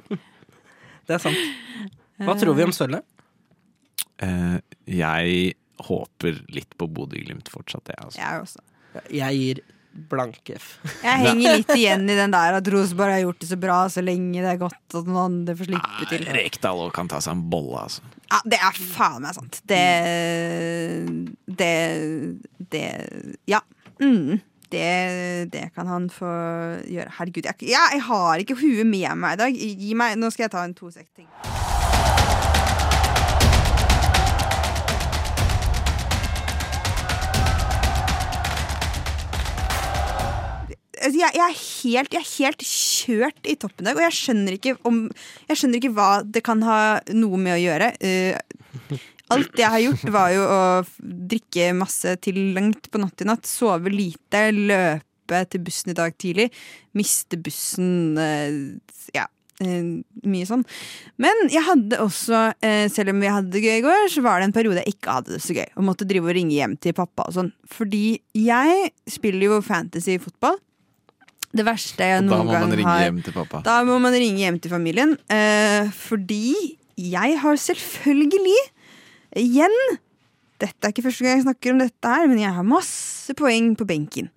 [1.10, 1.38] Det er sant.
[2.22, 3.06] Hva tror vi om sølvet?
[4.22, 5.54] Uh, jeg
[5.88, 7.98] håper litt på Bodø-Glimt fortsatt, jeg.
[8.04, 8.20] Altså.
[8.20, 8.60] Jeg også.
[9.14, 9.62] Jeg gir
[10.10, 10.68] blank F.
[11.04, 14.04] Jeg henger litt igjen i den der at Rosenborg har gjort det så bra så
[14.06, 16.26] lenge det er godt at noen andre får slippe til.
[16.28, 18.06] Nei, Rekdal kan ta seg en bolle, altså.
[18.30, 19.62] Ja, det er faen meg sant.
[19.70, 19.82] Det
[21.60, 21.74] Det
[22.70, 22.86] Det
[23.50, 23.64] Ja.
[24.00, 24.40] Mm.
[24.70, 26.30] Det, det kan han få
[26.86, 27.10] gjøre.
[27.18, 29.58] Herregud, jeg, jeg har ikke huet med meg i dag.
[29.58, 31.26] Gi meg, Nå skal jeg ta en to sek ting.
[41.00, 44.58] Jeg, jeg, er helt, jeg er helt kjørt i toppen i dag, og jeg skjønner
[44.58, 45.06] ikke om
[45.50, 46.80] Jeg skjønner ikke hva det kan ha
[47.16, 47.92] noe med å gjøre.
[48.04, 49.00] Uh,
[49.34, 50.62] alt jeg har gjort, var jo å
[51.00, 56.16] drikke masse til langt på natt i natt, sove lite, løpe til bussen i dag
[56.18, 56.50] tidlig.
[56.98, 58.18] Miste bussen.
[58.18, 59.28] uh, ja.
[59.60, 60.64] Uh, mye sånn.
[61.20, 64.40] Men jeg hadde også, uh, selv om vi hadde det gøy i går, så var
[64.40, 65.68] det en periode jeg ikke hadde det så gøy.
[65.76, 67.52] Og måtte drive og ringe hjem til pappa og sånn.
[67.70, 68.06] Fordi
[68.40, 70.58] jeg spiller jo fantasy fotball.
[71.50, 73.64] Det verste jeg noen må man gang ringe har hjem til pappa.
[73.66, 75.16] da må man ringe hjem til familien.
[75.34, 78.62] Eh, fordi jeg har selvfølgelig,
[79.40, 79.76] igjen
[80.60, 83.72] Dette er ikke første gang jeg snakker om dette her, men jeg har masse poeng
[83.80, 84.28] på benken.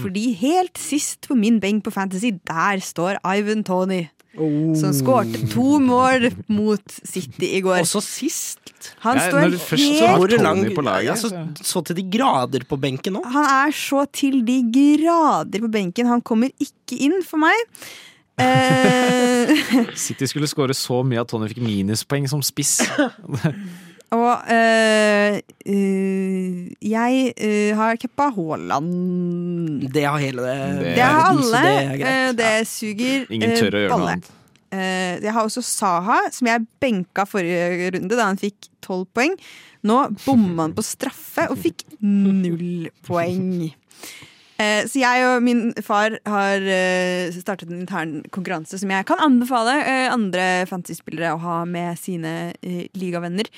[0.00, 4.06] Fordi helt sist på min benk på Fantasy, der står Ivan Tony.
[4.34, 7.80] Som skårte to mål mot City i går.
[7.82, 8.58] Også sist.
[9.02, 13.12] Han Ja, står helt lang, på laget, altså, så- så til de grader på benken
[13.18, 13.24] nå.
[13.24, 16.06] Han er så til de grader på benken.
[16.06, 17.56] Han kommer ikke inn for meg.
[18.38, 19.50] Eh,
[19.96, 22.80] City skulle skåre så mye at Tony fikk minuspoeng som spiss.
[24.10, 25.38] Og øh,
[25.70, 28.90] øh, jeg øh, har cappa Haaland.
[29.94, 30.56] Det har hele det.
[30.80, 31.62] Det Det har alle.
[31.98, 34.16] Det det suger Ingen tør å gjøre noe balle.
[34.18, 34.30] annet.
[34.70, 39.34] Eh, jeg har også Saha, som jeg benka forrige runde da han fikk tolv poeng.
[39.86, 43.70] Nå bomma han på straffe og fikk null poeng.
[44.60, 49.22] Eh, så jeg og min far har eh, startet en intern konkurranse som jeg kan
[49.24, 52.52] anbefale eh, andre fantasyspillere å ha med sine
[52.98, 53.48] ligavenner.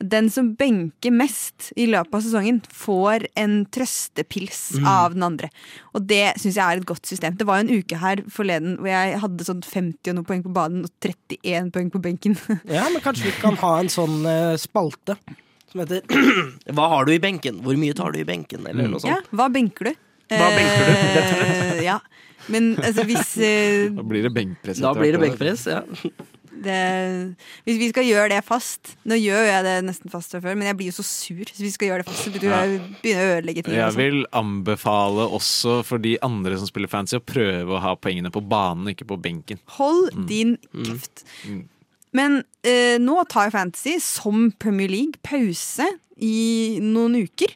[0.00, 5.50] Den som benker mest i løpet av sesongen, får en trøstepils av den andre.
[5.94, 7.36] Og det syns jeg er et godt system.
[7.38, 10.44] Det var jo en uke her forleden hvor jeg hadde sånn 50 og noe poeng
[10.44, 12.36] på banen og 31 poeng på benken.
[12.70, 14.22] Ja, men kanskje vi kan ha en sånn
[14.60, 15.16] spalte
[15.70, 16.04] som heter
[16.76, 17.60] Hva har du i benken?
[17.64, 18.66] Hvor mye tar du i benken?
[18.68, 19.98] Eller noe ja, hva benker du?
[20.30, 20.92] Hva benker du?
[21.18, 21.98] Rett og Eh, ja.
[22.50, 24.80] Men altså, hvis eh, Da blir det benkpress.
[24.82, 25.66] Da blir det benkpress.
[25.70, 25.82] Ja.
[26.64, 26.78] det,
[27.66, 30.68] Hvis vi skal gjøre det fast Nå gjør jeg det nesten fast fra før, men
[30.70, 31.42] jeg blir jo så sur.
[31.46, 33.76] Så hvis vi skal gjøre det fast, så begynner jeg å å ødelegge ting.
[33.78, 34.00] Jeg sånn.
[34.02, 38.42] vil anbefale også for de andre som spiller fancy, å prøve å ha poengene på
[38.44, 39.60] banen, ikke på benken.
[39.78, 41.24] Hold din kjeft.
[41.46, 41.62] Mm.
[42.16, 45.86] Men eh, nå tar Fantasy, som Premier League, pause
[46.20, 47.54] i noen uker.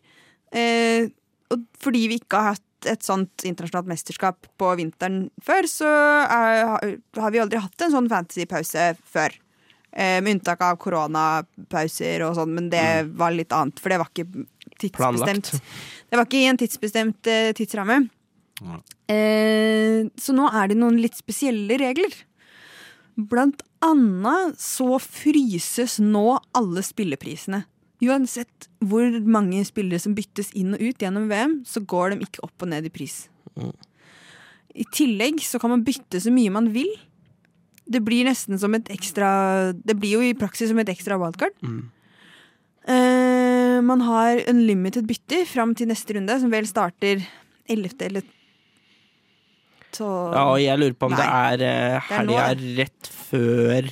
[0.55, 1.11] Eh,
[1.53, 6.65] og fordi vi ikke har hatt et sånt internasjonalt mesterskap på vinteren før, så er,
[6.73, 9.35] har- har vi aldri hatt en sånn fantasy-pause før.
[9.95, 14.09] Eh, med unntak av koronapauser og sånn, men det var litt annet, for det var
[14.11, 14.27] ikke
[14.81, 14.97] tidsbestemt.
[14.97, 15.53] Planlagt.
[16.11, 18.01] Det var ikke i en tidsbestemt eh, tidsramme.
[18.65, 18.81] Ja.
[19.15, 22.13] Eh, så nå er det noen litt spesielle regler.
[23.15, 27.63] Blant annet så fryses nå alle spilleprisene.
[28.05, 32.45] Uansett hvor mange spillere som byttes inn og ut gjennom VM, så går de ikke
[32.47, 33.25] opp og ned i pris.
[34.75, 36.91] I tillegg så kan man bytte så mye man vil.
[37.85, 41.53] Det blir nesten som et ekstra Det blir jo i praksis som et ekstra wildcard.
[42.85, 47.23] Eh, man har unlimited bytter fram til neste runde, som vel starter
[47.69, 48.01] 11.
[48.09, 48.25] eller
[49.95, 51.51] så ja, og jeg lurer på om det Nei.
[51.55, 52.47] uh, Det er uh, helga
[52.81, 53.91] rett før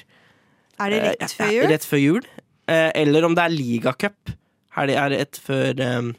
[0.82, 1.66] Er det rett eh, før jul?
[1.70, 2.24] Rett før jul.
[2.70, 4.34] Eh, eller om det er ligacup.
[4.88, 6.12] Det er et før, eh,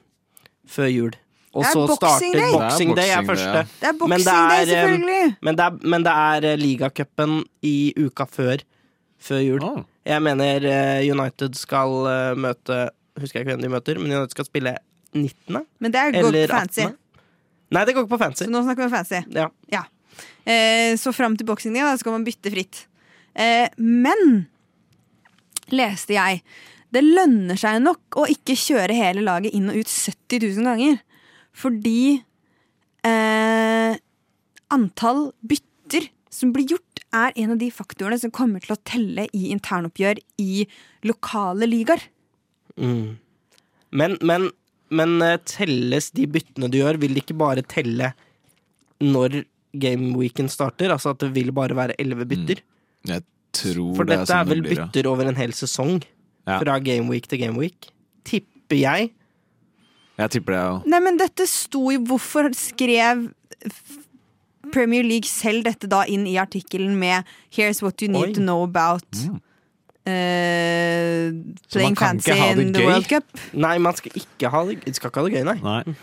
[0.67, 1.13] før jul.
[1.53, 2.51] Og så Boxing starter Day.
[2.51, 3.05] Boxing Day.
[3.05, 3.65] Det er første.
[3.79, 5.37] Det er Boxing det day, er, eh, selvfølgelig!
[5.41, 8.63] Men det er, men det er ligacupen i uka før,
[9.21, 9.59] før jul.
[9.59, 10.65] Å, Jeg mener
[11.07, 14.71] United skal møte Husker jeg ikke hvem de møter, men United skal spille
[15.13, 15.65] 19.
[15.79, 16.81] Men det går ikke på fancy.
[16.81, 16.97] 18.
[17.73, 18.43] Nei, det går ikke på fancy.
[18.47, 19.19] Så nå snakker vi om fancy.
[19.69, 19.83] Ja.
[20.45, 22.83] Eh, så fram til Boxing day da, skal man bytte fritt.
[23.35, 24.47] Eh, men
[25.71, 26.41] leste jeg
[26.93, 30.99] det lønner seg nok å ikke kjøre hele laget inn og ut 70 000 ganger.
[31.57, 32.21] Fordi
[33.07, 33.95] eh,
[34.73, 39.27] antall bytter som blir gjort, er en av de faktorene som kommer til å telle
[39.37, 40.65] i internoppgjør i
[41.05, 42.01] lokale ligaer.
[42.77, 43.17] Mm.
[43.93, 44.49] Men, men,
[44.93, 48.13] men eh, telles de byttene du gjør, vil det ikke bare telle
[49.01, 49.43] når
[49.73, 50.93] gameweeken starter?
[50.93, 52.61] Altså at det vil bare være elleve bytter?
[53.09, 54.87] Jeg tror For det er dette er sånn det vel blir, ja.
[54.87, 55.99] bytter over en hel sesong?
[56.47, 56.57] Ja.
[56.59, 57.91] Fra gameweek til gameweek?
[58.27, 59.13] Tipper jeg.
[60.19, 60.75] Jeg tipper det, ja.
[60.93, 63.29] Nei, men dette sto jo Hvorfor skrev
[64.73, 67.23] Premier League selv dette da inn i artikkelen med
[67.53, 68.33] 'Here's what you need Oi.
[68.33, 69.41] to know about Mm.
[70.03, 71.31] Uh,
[71.71, 72.83] playing fancy det in the?
[72.83, 73.39] World Cup'.
[73.53, 75.59] Nei, man skal ikke ha det, skal ikke ha det gøy, nei.
[75.63, 75.95] Nei.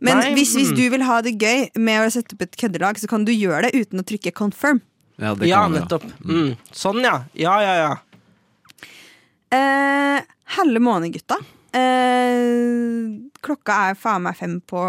[0.00, 0.76] Men Nei, hvis, hvis mm.
[0.76, 3.68] du vil ha det gøy med å sette opp et køddelag, så kan du gjøre
[3.68, 4.80] det uten å trykke 'confirm'.
[5.16, 6.04] Ja, det Ja, kan vi, nettopp.
[6.24, 6.56] Mm.
[6.76, 7.14] Sånn, ja.
[7.34, 7.92] Ja, ja, ja.
[9.56, 10.20] Eh,
[10.56, 11.38] Helle måned, gutta.
[11.76, 14.82] Eh, klokka er faen meg fem på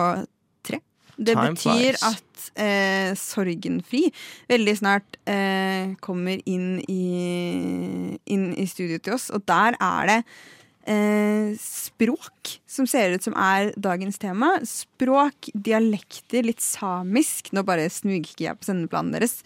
[0.65, 0.79] tre.
[1.17, 2.03] Det Time betyr flies.
[2.03, 4.03] at eh, Sorgenfri
[4.51, 10.19] veldig snart eh, kommer inn i, inn i studio til oss, og der er det
[10.89, 14.53] eh, språk som ser ut som er dagens tema.
[14.67, 17.51] Språk, dialekter, litt samisk.
[17.55, 19.39] Nå bare smugkikker jeg på sendeplanen deres.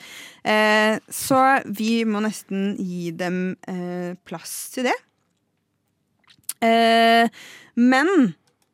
[0.43, 4.97] Eh, så vi må nesten gi dem eh, plass til det.
[6.61, 7.25] Eh,
[7.81, 8.13] men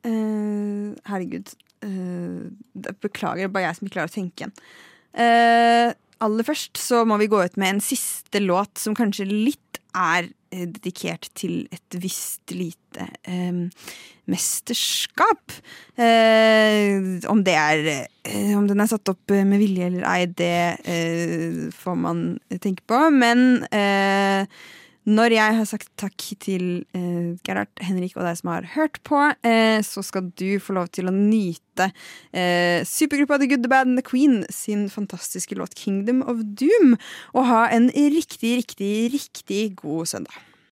[0.03, 1.55] eh, Herregud.
[3.03, 4.55] beklager, det er bare jeg som ikke klarer å tenke igjen.
[5.17, 5.93] Eh,
[6.23, 10.31] aller først så må vi gå ut med en siste låt som kanskje litt er
[10.51, 13.65] dedikert til et visst lite eh,
[14.27, 15.55] mesterskap.
[15.95, 20.25] Eh, om det er eh, Om den er satt opp eh, med vilje eller ei,
[20.27, 22.25] det eh, får man
[22.63, 22.99] tenke på.
[23.13, 24.47] Men eh,
[25.07, 26.63] når jeg har sagt takk til
[26.97, 30.89] eh, Gerhard, Henrik og deg som har hørt på, eh, så skal du få lov
[30.91, 31.89] til å nyte
[32.35, 36.97] eh, supergruppa The Good, The Bad and The Queen sin fantastiske låt Kingdom of Doom,
[37.31, 40.43] og ha en riktig, riktig, riktig god søndag.